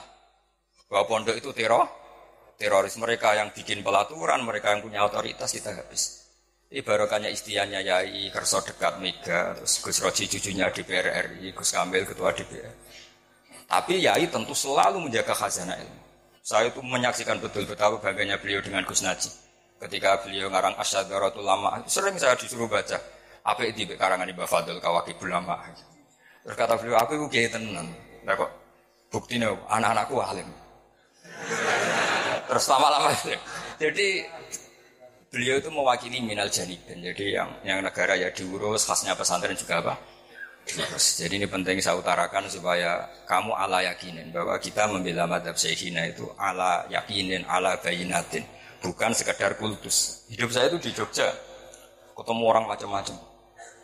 Bahwa 0.86 1.06
pondok 1.10 1.34
itu 1.38 1.50
teror, 1.50 1.88
teroris 2.54 2.94
mereka 3.00 3.34
yang 3.34 3.50
bikin 3.50 3.82
pelaturan, 3.82 4.44
mereka 4.46 4.76
yang 4.76 4.84
punya 4.84 5.02
otoritas 5.02 5.50
kita 5.50 5.74
habis. 5.74 6.28
Ini 6.70 6.86
barokahnya 6.86 7.34
istiannya 7.34 7.82
Yai 7.82 8.30
Kerso 8.30 8.62
dekat 8.62 9.02
Mega, 9.02 9.58
terus 9.58 9.82
Gus 9.82 9.98
Roji 9.98 10.30
cucunya 10.30 10.70
DPR 10.70 11.34
RI, 11.34 11.50
Gus 11.50 11.74
Kamil 11.74 12.06
ketua 12.06 12.30
DPR. 12.30 12.74
Tapi 13.66 14.06
Yai 14.06 14.30
tentu 14.30 14.54
selalu 14.54 15.02
menjaga 15.02 15.34
khazanah 15.34 15.74
ilmu. 15.82 16.09
Saya 16.50 16.66
itu 16.66 16.82
menyaksikan 16.82 17.38
betul 17.38 17.62
betapa 17.62 18.02
bangganya 18.02 18.34
beliau 18.34 18.58
dengan 18.58 18.82
Gus 18.82 19.06
Naji. 19.06 19.30
Ketika 19.78 20.18
beliau 20.26 20.50
ngarang 20.50 20.74
Asyadaratul 20.82 21.46
Lama, 21.46 21.78
sering 21.86 22.18
saya 22.18 22.34
disuruh 22.34 22.66
baca. 22.66 22.98
Apa 23.46 23.70
itu 23.70 23.94
karangan 23.94 24.26
Mbak 24.26 24.50
Fadl 24.50 24.82
Kawaki 24.82 25.14
Lama. 25.30 25.62
Terus 26.42 26.56
kata 26.58 26.74
beliau, 26.74 26.98
aku 26.98 27.22
itu 27.22 27.26
kiai 27.30 27.46
tenan. 27.46 27.86
Nah 28.26 28.34
kok 28.34 28.50
buktinya 29.14 29.54
anak-anakku 29.70 30.18
alim. 30.18 30.50
Terus 32.50 32.64
lama-lama 32.66 33.14
jadi 33.78 34.26
beliau 35.30 35.62
itu 35.62 35.70
mewakili 35.70 36.18
minal 36.18 36.50
janibin. 36.50 36.98
Jadi 36.98 37.30
yang 37.30 37.46
yang 37.62 37.78
negara 37.78 38.18
ya 38.18 38.26
diurus, 38.34 38.90
khasnya 38.90 39.14
pesantren 39.14 39.54
juga 39.54 39.86
apa? 39.86 39.94
Jadi 40.68 41.34
ini 41.34 41.48
penting 41.50 41.82
saya 41.82 41.98
utarakan 41.98 42.46
supaya 42.46 43.02
kamu 43.26 43.50
ala 43.56 43.82
yakinin 43.82 44.30
bahwa 44.30 44.54
kita 44.62 44.86
membela 44.86 45.26
madhab 45.26 45.58
syekhina 45.58 46.06
itu 46.06 46.28
ala 46.38 46.86
yakinin, 46.86 47.42
ala 47.50 47.74
bayinatin. 47.82 48.46
Bukan 48.80 49.12
sekedar 49.12 49.60
kultus. 49.60 50.24
Hidup 50.32 50.48
saya 50.54 50.72
itu 50.72 50.78
di 50.88 50.90
Jogja. 50.96 51.28
Ketemu 52.16 52.42
orang 52.48 52.64
macam-macam. 52.64 53.12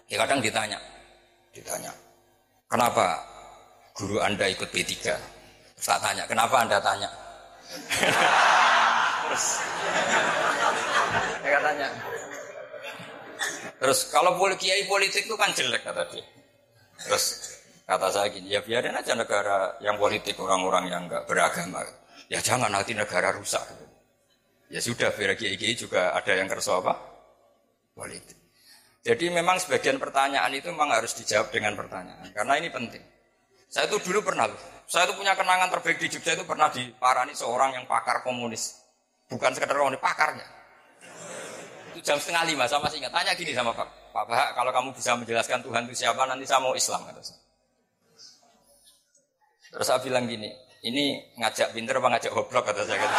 Ya 0.08 0.16
kadang 0.22 0.40
ditanya. 0.40 0.78
Ditanya. 1.52 1.92
Kenapa 2.70 3.20
guru 3.92 4.22
anda 4.22 4.48
ikut 4.48 4.72
P3? 4.72 5.12
Saya 5.76 6.00
tanya, 6.00 6.24
kenapa 6.24 6.64
anda 6.64 6.80
tanya? 6.80 7.10
Terus, 9.26 9.44
saya 11.44 11.58
tanya. 11.60 11.88
Terus 13.76 13.98
kalau 14.08 14.32
kiai 14.56 14.88
politik 14.88 15.28
itu 15.28 15.36
kan 15.36 15.52
jelek 15.52 15.84
kata 15.84 16.08
dia. 16.08 16.24
Terus 17.04 17.24
kata 17.84 18.08
saya 18.08 18.32
gini, 18.32 18.54
ya 18.54 18.64
biarin 18.64 18.96
aja 18.96 19.12
negara 19.12 19.76
yang 19.84 20.00
politik 20.00 20.38
orang-orang 20.40 20.88
yang 20.88 21.02
nggak 21.10 21.28
beragama. 21.28 21.84
Ya 22.26 22.40
jangan 22.40 22.72
nanti 22.72 22.96
negara 22.96 23.30
rusak. 23.36 23.62
Ya 24.66 24.82
sudah, 24.82 25.14
biar 25.14 25.38
kiai 25.38 25.74
juga 25.78 26.10
ada 26.10 26.32
yang 26.34 26.50
kerso 26.50 26.82
apa? 26.82 26.98
Politik. 27.94 28.34
Jadi 29.06 29.30
memang 29.30 29.62
sebagian 29.62 30.02
pertanyaan 30.02 30.50
itu 30.50 30.66
memang 30.74 30.90
harus 30.90 31.14
dijawab 31.14 31.54
dengan 31.54 31.78
pertanyaan. 31.78 32.26
Karena 32.34 32.58
ini 32.58 32.74
penting. 32.74 32.98
Saya 33.70 33.86
itu 33.86 34.02
dulu 34.02 34.26
pernah 34.26 34.50
Saya 34.86 35.10
itu 35.10 35.18
punya 35.18 35.34
kenangan 35.34 35.66
terbaik 35.66 35.98
di 35.98 36.06
Jogja 36.06 36.38
itu 36.38 36.46
pernah 36.46 36.70
diparani 36.70 37.34
seorang 37.34 37.74
yang 37.74 37.90
pakar 37.90 38.22
komunis. 38.22 38.78
Bukan 39.26 39.50
sekedar 39.50 39.74
komunis, 39.74 39.98
pakarnya. 39.98 40.46
Itu 41.96 42.04
jam 42.04 42.20
setengah 42.20 42.44
lima, 42.44 42.68
sama 42.68 42.92
masih 42.92 43.00
ingat. 43.00 43.08
Tanya 43.08 43.32
gini 43.32 43.56
sama 43.56 43.72
Pak. 43.72 43.88
Pak 44.12 44.24
Bahak, 44.28 44.52
kalau 44.52 44.68
kamu 44.68 44.88
bisa 44.92 45.16
menjelaskan 45.16 45.64
Tuhan 45.64 45.88
itu 45.88 46.04
siapa, 46.04 46.28
nanti 46.28 46.44
saya 46.44 46.60
mau 46.60 46.76
Islam. 46.76 47.08
Kata 47.08 47.24
saya. 47.24 47.40
Terus 49.72 49.86
saya 49.88 50.00
bilang 50.04 50.28
gini, 50.28 50.52
ini 50.84 51.24
ngajak 51.40 51.72
pinter 51.72 51.96
apa 51.96 52.08
ngajak 52.12 52.32
goblok 52.36 52.68
kata 52.68 52.84
saya. 52.84 53.00
Kata, 53.00 53.18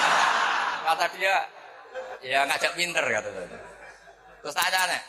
kata 0.85 1.05
dia, 1.17 1.33
ya 2.21 2.45
ngajak 2.45 2.71
pinter 2.77 3.01
kata 3.01 3.29
saya. 3.33 3.57
Terus 4.45 4.53
tanya 4.53 5.01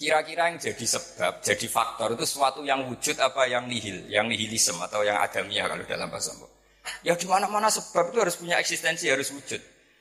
kira-kira 0.00 0.48
yang 0.50 0.58
jadi 0.58 0.86
sebab, 0.90 1.44
jadi 1.44 1.66
faktor 1.70 2.18
itu 2.18 2.24
sesuatu 2.26 2.66
yang 2.66 2.88
wujud 2.90 3.14
apa 3.20 3.46
yang 3.46 3.70
nihil, 3.70 4.10
yang 4.10 4.26
nihilisme 4.26 4.80
atau 4.80 5.06
yang 5.06 5.22
adamiah 5.22 5.70
kalau 5.70 5.84
dalam 5.86 6.10
bahasa 6.10 6.34
Ya 7.04 7.12
di 7.14 7.28
mana-mana 7.28 7.68
sebab 7.68 8.08
itu 8.10 8.18
harus 8.18 8.34
punya 8.40 8.56
eksistensi, 8.56 9.06
harus 9.12 9.28
wujud. 9.30 9.60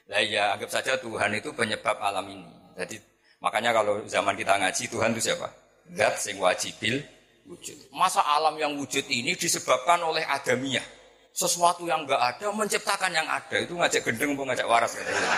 Lah 0.10 0.22
ya 0.26 0.58
anggap 0.58 0.74
saja 0.74 0.98
Tuhan 0.98 1.30
itu 1.38 1.54
penyebab 1.54 2.02
alam 2.02 2.26
ini. 2.26 2.50
Jadi 2.74 2.98
makanya 3.38 3.78
kalau 3.78 4.02
zaman 4.10 4.34
kita 4.34 4.58
ngaji 4.58 4.84
Tuhan 4.89 5.13
itu 5.13 5.22
siapa? 5.30 5.48
Zat 5.93 6.17
sing 6.17 6.41
wajibil 6.41 7.06
wujud. 7.45 7.78
Masa 7.93 8.26
alam 8.26 8.58
yang 8.58 8.74
wujud 8.78 9.06
ini 9.06 9.38
disebabkan 9.38 10.02
oleh 10.02 10.26
adamiyah. 10.26 10.84
Sesuatu 11.30 11.86
yang 11.86 12.10
enggak 12.10 12.19
ada 12.19 12.50
menciptakan 12.50 13.13
yang 13.13 13.30
ada. 13.30 13.56
Itu 13.62 13.78
ngajak 13.78 14.02
gendeng 14.02 14.34
mau 14.34 14.50
ngajak 14.50 14.65
waras 14.65 14.98
katanya. 14.98 15.30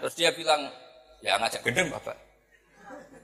Terus 0.00 0.14
dia 0.18 0.32
bilang, 0.32 0.60
ya 1.20 1.36
ngajak 1.36 1.60
gendeng 1.62 1.92
Bapak. 1.92 2.16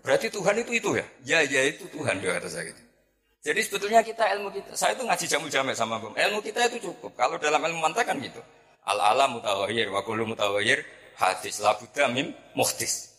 Berarti 0.04 0.30
Tuhan 0.30 0.54
itu 0.62 0.72
itu 0.78 0.90
ya? 0.94 1.06
Ya, 1.24 1.38
ya 1.48 1.62
itu 1.64 1.88
Tuhan 1.90 2.20
dia 2.22 2.36
kata 2.38 2.48
saya 2.48 2.70
gitu. 2.70 2.82
Jadi 3.38 3.60
sebetulnya 3.64 4.00
kita 4.04 4.24
ilmu 4.36 4.52
kita, 4.52 4.76
saya 4.76 4.92
itu 4.92 5.02
ngaji 5.06 5.24
jamu 5.26 5.46
jamek 5.48 5.74
sama 5.74 5.96
Bum. 5.96 6.12
Ilmu 6.12 6.38
kita 6.44 6.68
itu 6.70 6.92
cukup. 6.92 7.16
Kalau 7.16 7.40
dalam 7.40 7.58
ilmu 7.64 7.80
mantek 7.80 8.04
kan 8.04 8.20
gitu. 8.20 8.38
Al 8.88 8.98
alam 8.98 9.36
mutawahir, 9.36 9.92
wa 9.92 10.00
kullu 10.00 10.24
mutawahir, 10.24 10.80
hadis 11.20 11.60
la 11.60 11.76
buddha 11.76 12.08
mim 12.08 12.32
muhtis. 12.56 13.18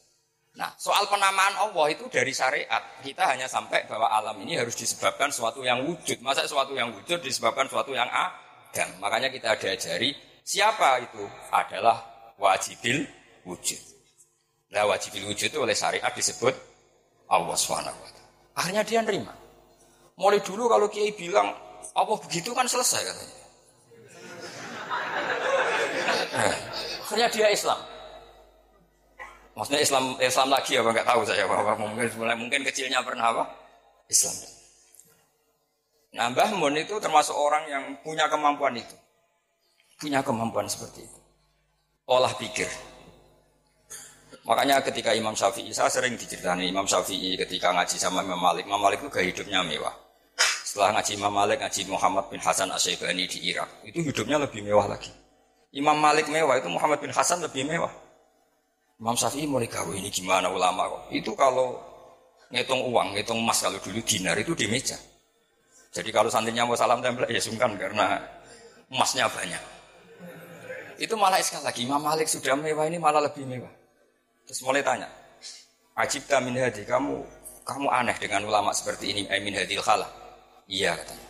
Nah, 0.58 0.74
soal 0.76 1.06
penamaan 1.06 1.56
Allah 1.56 1.86
itu 1.94 2.10
dari 2.10 2.34
syariat. 2.34 2.82
Kita 3.06 3.30
hanya 3.30 3.46
sampai 3.46 3.86
bahwa 3.86 4.10
alam 4.10 4.36
ini 4.42 4.58
harus 4.58 4.74
disebabkan 4.74 5.30
sesuatu 5.30 5.62
yang 5.62 5.86
wujud. 5.86 6.20
Masa 6.26 6.44
sesuatu 6.44 6.74
yang 6.74 6.90
wujud 6.92 7.22
disebabkan 7.22 7.70
sesuatu 7.70 7.94
yang 7.94 8.10
adam. 8.10 8.90
Makanya 8.98 9.30
kita 9.30 9.56
diajari 9.56 10.12
siapa 10.42 11.06
itu 11.06 11.24
adalah 11.54 12.02
wajibil 12.42 13.06
wujud. 13.46 13.80
Nah, 14.74 14.90
wajibil 14.90 15.30
wujud 15.30 15.54
itu 15.54 15.60
oleh 15.62 15.78
syariat 15.78 16.12
disebut 16.12 16.52
Allah 17.30 17.56
SWT. 17.56 17.90
Akhirnya 18.58 18.84
dia 18.84 19.00
nerima. 19.06 19.32
Mulai 20.20 20.44
dulu 20.44 20.68
kalau 20.68 20.92
Kiai 20.92 21.16
bilang 21.16 21.56
Allah 21.96 22.18
begitu 22.20 22.52
kan 22.52 22.68
selesai 22.68 23.06
katanya. 23.06 23.40
Akhirnya 26.32 27.28
dia 27.34 27.48
Islam. 27.50 27.80
Maksudnya 29.58 29.82
Islam 29.84 30.04
Islam 30.24 30.48
lagi 30.48 30.72
apa 30.80 30.90
nggak 30.94 31.08
tahu 31.10 31.22
saya 31.28 31.44
bahwa 31.44 31.76
mungkin 31.76 32.08
mungkin 32.40 32.62
kecilnya 32.64 33.04
pernah 33.04 33.34
apa 33.34 33.44
Islam. 34.08 34.36
Nah 36.16 36.26
Mbah 36.34 36.52
Mun 36.58 36.74
itu 36.80 36.96
termasuk 36.98 37.36
orang 37.38 37.70
yang 37.70 37.84
punya 38.02 38.26
kemampuan 38.32 38.74
itu, 38.74 38.96
punya 40.02 40.26
kemampuan 40.26 40.66
seperti 40.66 41.06
itu, 41.06 41.20
olah 42.10 42.34
pikir. 42.34 42.66
Makanya 44.42 44.82
ketika 44.82 45.14
Imam 45.14 45.38
Syafi'i, 45.38 45.70
saya 45.70 45.94
sering 45.94 46.18
diceritakan 46.18 46.66
Imam 46.66 46.90
Syafi'i 46.90 47.38
ketika 47.38 47.70
ngaji 47.70 48.02
sama 48.02 48.26
Imam 48.26 48.42
Malik, 48.42 48.66
Imam 48.66 48.82
Malik 48.82 49.06
itu 49.06 49.10
gaya 49.14 49.30
hidupnya 49.30 49.62
mewah. 49.62 49.94
Setelah 50.66 50.98
ngaji 50.98 51.12
Imam 51.22 51.34
Malik, 51.36 51.62
ngaji 51.62 51.82
Muhammad 51.86 52.26
bin 52.34 52.42
Hasan 52.42 52.74
Asyaibani 52.74 53.30
di 53.30 53.54
Irak, 53.54 53.70
itu 53.86 54.02
hidupnya 54.02 54.42
lebih 54.42 54.66
mewah 54.66 54.90
lagi. 54.90 55.14
Imam 55.70 55.98
Malik 56.02 56.26
mewah, 56.34 56.58
itu 56.58 56.66
Muhammad 56.66 56.98
bin 56.98 57.14
Hasan 57.14 57.46
lebih 57.46 57.62
mewah. 57.70 57.94
Imam 58.98 59.14
Syafi'i 59.14 59.46
mulai 59.46 59.70
gawe 59.70 59.94
ini 59.94 60.10
gimana 60.10 60.50
ulama 60.50 60.90
kok. 60.90 61.02
Itu 61.14 61.38
kalau 61.38 61.78
ngitung 62.50 62.90
uang, 62.90 63.14
ngitung 63.14 63.38
emas 63.38 63.62
kalau 63.62 63.78
dulu 63.78 64.02
dinar 64.02 64.34
itu 64.42 64.58
di 64.58 64.66
meja. 64.66 64.98
Jadi 65.94 66.10
kalau 66.10 66.30
santrinya 66.30 66.66
mau 66.66 66.74
salam 66.74 67.02
tempel 67.06 67.30
ya 67.30 67.38
sungkan 67.38 67.78
karena 67.78 68.18
emasnya 68.90 69.30
banyak. 69.30 69.64
Itu 71.00 71.16
malah 71.16 71.40
sekali 71.40 71.64
lagi 71.64 71.82
Imam 71.86 72.02
Malik 72.02 72.26
sudah 72.26 72.58
mewah 72.58 72.90
ini 72.90 72.98
malah 72.98 73.22
lebih 73.22 73.46
mewah. 73.46 73.72
Terus 74.50 74.66
mulai 74.66 74.82
tanya, 74.82 75.08
Ajib 75.94 76.26
min 76.42 76.58
hadi, 76.58 76.82
kamu 76.82 77.22
kamu 77.62 77.88
aneh 77.94 78.18
dengan 78.18 78.42
ulama 78.50 78.74
seperti 78.74 79.14
ini, 79.14 79.22
min 79.46 79.54
hadil 79.54 79.86
khala. 79.86 80.10
Iya 80.66 80.98
katanya. 80.98 81.30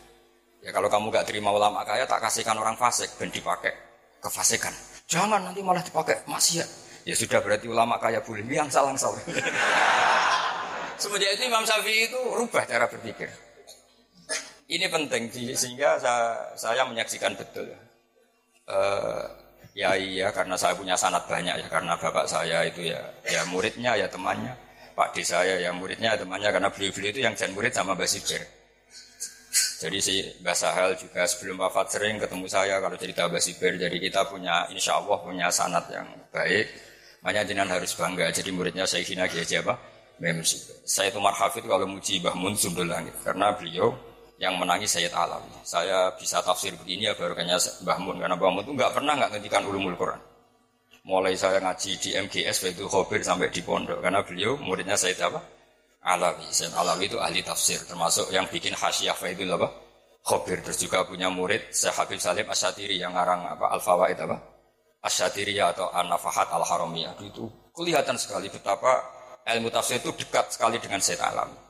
Ya 0.63 0.69
kalau 0.71 0.87
kamu 0.87 1.11
gak 1.11 1.27
terima 1.27 1.51
ulama 1.51 1.83
kaya, 1.83 2.07
tak 2.07 2.23
kasihkan 2.23 2.55
orang 2.55 2.75
fasik, 2.79 3.11
ben 3.19 3.31
dipakai 3.31 3.88
kefasikan. 4.19 4.71
Jangan 5.09 5.41
nanti 5.41 5.63
malah 5.65 5.81
dipakai 5.81 6.23
maksiat. 6.29 6.67
Ya 7.07 7.15
sudah 7.17 7.41
berarti 7.41 7.65
ulama 7.65 7.97
kaya 7.97 8.21
boleh 8.21 8.45
yang 8.45 8.69
salah 8.69 8.93
salah. 8.93 9.17
Semenjak 11.01 11.39
itu 11.39 11.47
Imam 11.47 11.63
Syafi'i 11.63 12.11
itu 12.11 12.19
rubah 12.35 12.67
cara 12.67 12.85
berpikir. 12.85 13.31
Ini 14.69 14.85
penting 14.91 15.31
sehingga 15.55 15.97
saya, 15.97 16.53
saya 16.53 16.83
menyaksikan 16.85 17.33
betul. 17.33 17.73
Uh, 18.69 19.25
Ya 19.77 19.93
iya 19.95 20.27
karena 20.33 20.57
saya 20.57 20.73
punya 20.73 20.97
sanat 20.97 21.23
banyak 21.29 21.55
ya 21.61 21.67
karena 21.69 21.93
bapak 21.95 22.25
saya 22.25 22.65
itu 22.65 22.89
ya 22.89 22.99
ya 23.23 23.45
muridnya 23.47 23.95
ya 23.95 24.11
temannya. 24.11 24.51
Pak 24.97 25.15
saya 25.23 25.55
ya 25.61 25.71
muridnya 25.71 26.17
ya 26.17 26.19
temannya 26.19 26.51
karena 26.51 26.67
beliau-beliau 26.67 27.11
itu 27.15 27.21
yang 27.23 27.31
jadi 27.31 27.53
murid 27.55 27.71
sama 27.71 27.95
Mbak 27.95 28.09
Sibir. 28.09 28.43
Jadi 29.79 29.97
si 30.03 30.19
Mbak 30.43 30.55
Sahel 30.59 30.91
juga 30.99 31.23
sebelum 31.23 31.63
wafat 31.63 31.95
sering 31.95 32.19
ketemu 32.19 32.45
saya 32.51 32.83
kalau 32.83 32.99
cerita 32.99 33.31
Mbak 33.31 33.39
Sibir. 33.39 33.79
Jadi 33.79 33.97
kita 34.03 34.27
punya 34.27 34.67
insya 34.75 34.99
Allah 34.99 35.17
punya 35.23 35.47
sanat 35.47 35.87
yang 35.87 36.03
baik. 36.35 36.67
Makanya 37.23 37.47
jenengan 37.47 37.79
harus 37.79 37.95
bangga. 37.95 38.27
Jadi 38.27 38.51
muridnya 38.51 38.83
saya 38.83 39.07
Kiai 39.07 39.23
Haji 39.23 39.55
apa? 39.63 39.79
Mem 40.19 40.43
Saya 40.83 41.07
itu 41.07 41.19
Marhafid 41.23 41.63
kalau 41.63 41.87
muji 41.87 42.19
Mbah 42.19 42.35
Mun 42.35 42.59
Langit 42.91 43.15
karena 43.23 43.55
beliau 43.55 43.95
yang 44.35 44.59
menangis 44.59 44.91
Sayyid 44.99 45.15
Alam. 45.15 45.47
Saya 45.63 46.11
bisa 46.19 46.43
tafsir 46.43 46.75
begini 46.75 47.07
ya 47.07 47.15
baru 47.15 47.31
kayaknya 47.31 47.55
Mbah 47.87 47.97
Mun 48.03 48.19
karena 48.19 48.35
Mbah 48.35 48.51
Mun 48.51 48.63
itu 48.67 48.73
nggak 48.75 48.91
pernah 48.99 49.15
nggak 49.15 49.31
ngendikan 49.31 49.63
ulumul 49.63 49.95
Quran. 49.95 50.19
Mulai 51.07 51.39
saya 51.39 51.63
ngaji 51.63 51.91
di 52.03 52.09
MGS 52.19 52.75
itu 52.75 52.83
Khobir 52.83 53.23
sampai 53.23 53.47
di 53.47 53.63
pondok 53.63 54.03
karena 54.03 54.19
beliau 54.27 54.59
muridnya 54.59 54.99
Sayyid 54.99 55.23
apa? 55.23 55.39
Alawi. 56.09 56.49
Sayyid 56.49 56.73
Alawi 56.73 57.05
itu 57.05 57.21
ahli 57.21 57.45
tafsir 57.45 57.77
termasuk 57.85 58.33
yang 58.33 58.49
bikin 58.49 58.73
hasyiah 58.73 59.13
itu 59.13 59.45
apa? 59.53 59.69
Khobir 60.25 60.59
terus 60.65 60.81
juga 60.81 61.05
punya 61.05 61.29
murid 61.29 61.69
Syekh 61.69 61.95
Habib 61.95 62.19
Salim 62.19 62.49
Asyatiri 62.49 62.97
yang 62.97 63.13
ngarang 63.13 63.55
apa 63.55 63.65
Al 63.69 63.81
Fawaid 63.81 64.17
apa? 64.17 64.37
Asyatiri 65.05 65.55
atau 65.61 65.93
An 65.93 66.09
Nafahat 66.09 66.49
Al 66.49 66.65
Haramiyah 66.65 67.15
itu 67.21 67.45
kelihatan 67.71 68.17
sekali 68.19 68.51
betapa 68.51 68.99
ilmu 69.47 69.71
tafsir 69.71 70.01
itu 70.01 70.11
dekat 70.17 70.51
sekali 70.51 70.81
dengan 70.81 70.99
Sayyid 70.99 71.21
Alawi. 71.21 71.69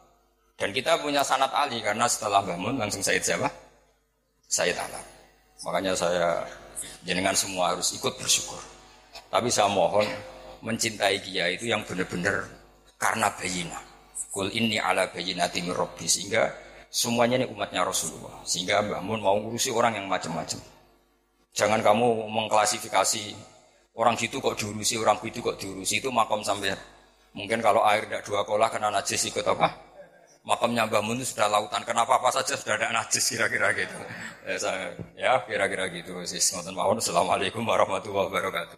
Dan 0.59 0.75
kita 0.75 0.99
punya 0.99 1.23
sanat 1.23 1.55
Ali 1.55 1.79
karena 1.79 2.03
setelah 2.03 2.43
bangun 2.43 2.75
langsung 2.75 2.99
Said 2.99 3.23
siapa? 3.23 3.47
Said 4.51 4.75
Alam. 4.75 5.05
Makanya 5.63 5.95
saya 5.95 6.43
jenengan 7.07 7.31
semua 7.31 7.71
harus 7.71 7.95
ikut 7.95 8.11
bersyukur. 8.19 8.59
Tapi 9.31 9.47
saya 9.47 9.71
mohon 9.71 10.03
mencintai 10.59 11.23
dia 11.23 11.47
itu 11.47 11.71
yang 11.71 11.79
benar-benar 11.87 12.43
karena 12.99 13.31
bayina. 13.39 13.79
Kul 14.29 14.53
ini 14.53 14.77
ala 14.77 15.09
bayina 15.09 15.49
timir 15.49 15.73
robbi 15.73 16.05
sehingga 16.05 16.53
semuanya 16.93 17.41
ini 17.41 17.49
umatnya 17.49 17.81
Rasulullah. 17.81 18.41
Sehingga 18.45 18.85
Mbak 18.85 19.01
Mun 19.01 19.19
mau 19.25 19.37
ngurusi 19.41 19.73
orang 19.73 19.97
yang 19.97 20.05
macam-macam. 20.05 20.61
Jangan 21.53 21.81
kamu 21.81 22.29
mengklasifikasi 22.29 23.33
orang 23.97 24.13
gitu 24.15 24.37
kok 24.37 24.55
diurusi, 24.55 25.01
orang 25.01 25.17
itu 25.25 25.41
kok 25.41 25.57
diurusi 25.57 25.97
itu 25.97 26.13
makom 26.13 26.45
sampai 26.45 26.77
mungkin 27.33 27.59
kalau 27.59 27.81
air 27.89 28.05
tidak 28.05 28.21
dua 28.25 28.45
kolah 28.45 28.69
kena 28.69 28.93
najis 28.93 29.27
ikut 29.33 29.43
apa? 29.43 29.89
makamnya 30.49 30.87
Mbah 30.87 31.03
Mun 31.03 31.21
sudah 31.21 31.45
lautan. 31.51 31.83
Kenapa 31.83 32.17
apa 32.17 32.29
saja 32.33 32.55
sudah 32.55 32.79
ada 32.79 32.89
najis 32.89 33.23
kira-kira 33.29 33.69
gitu. 33.75 33.97
Ya, 34.47 34.73
ya 35.13 35.33
kira-kira 35.45 35.85
gitu. 35.91 36.17
Assalamualaikum 36.19 37.61
warahmatullahi 37.61 38.27
wabarakatuh. 38.29 38.77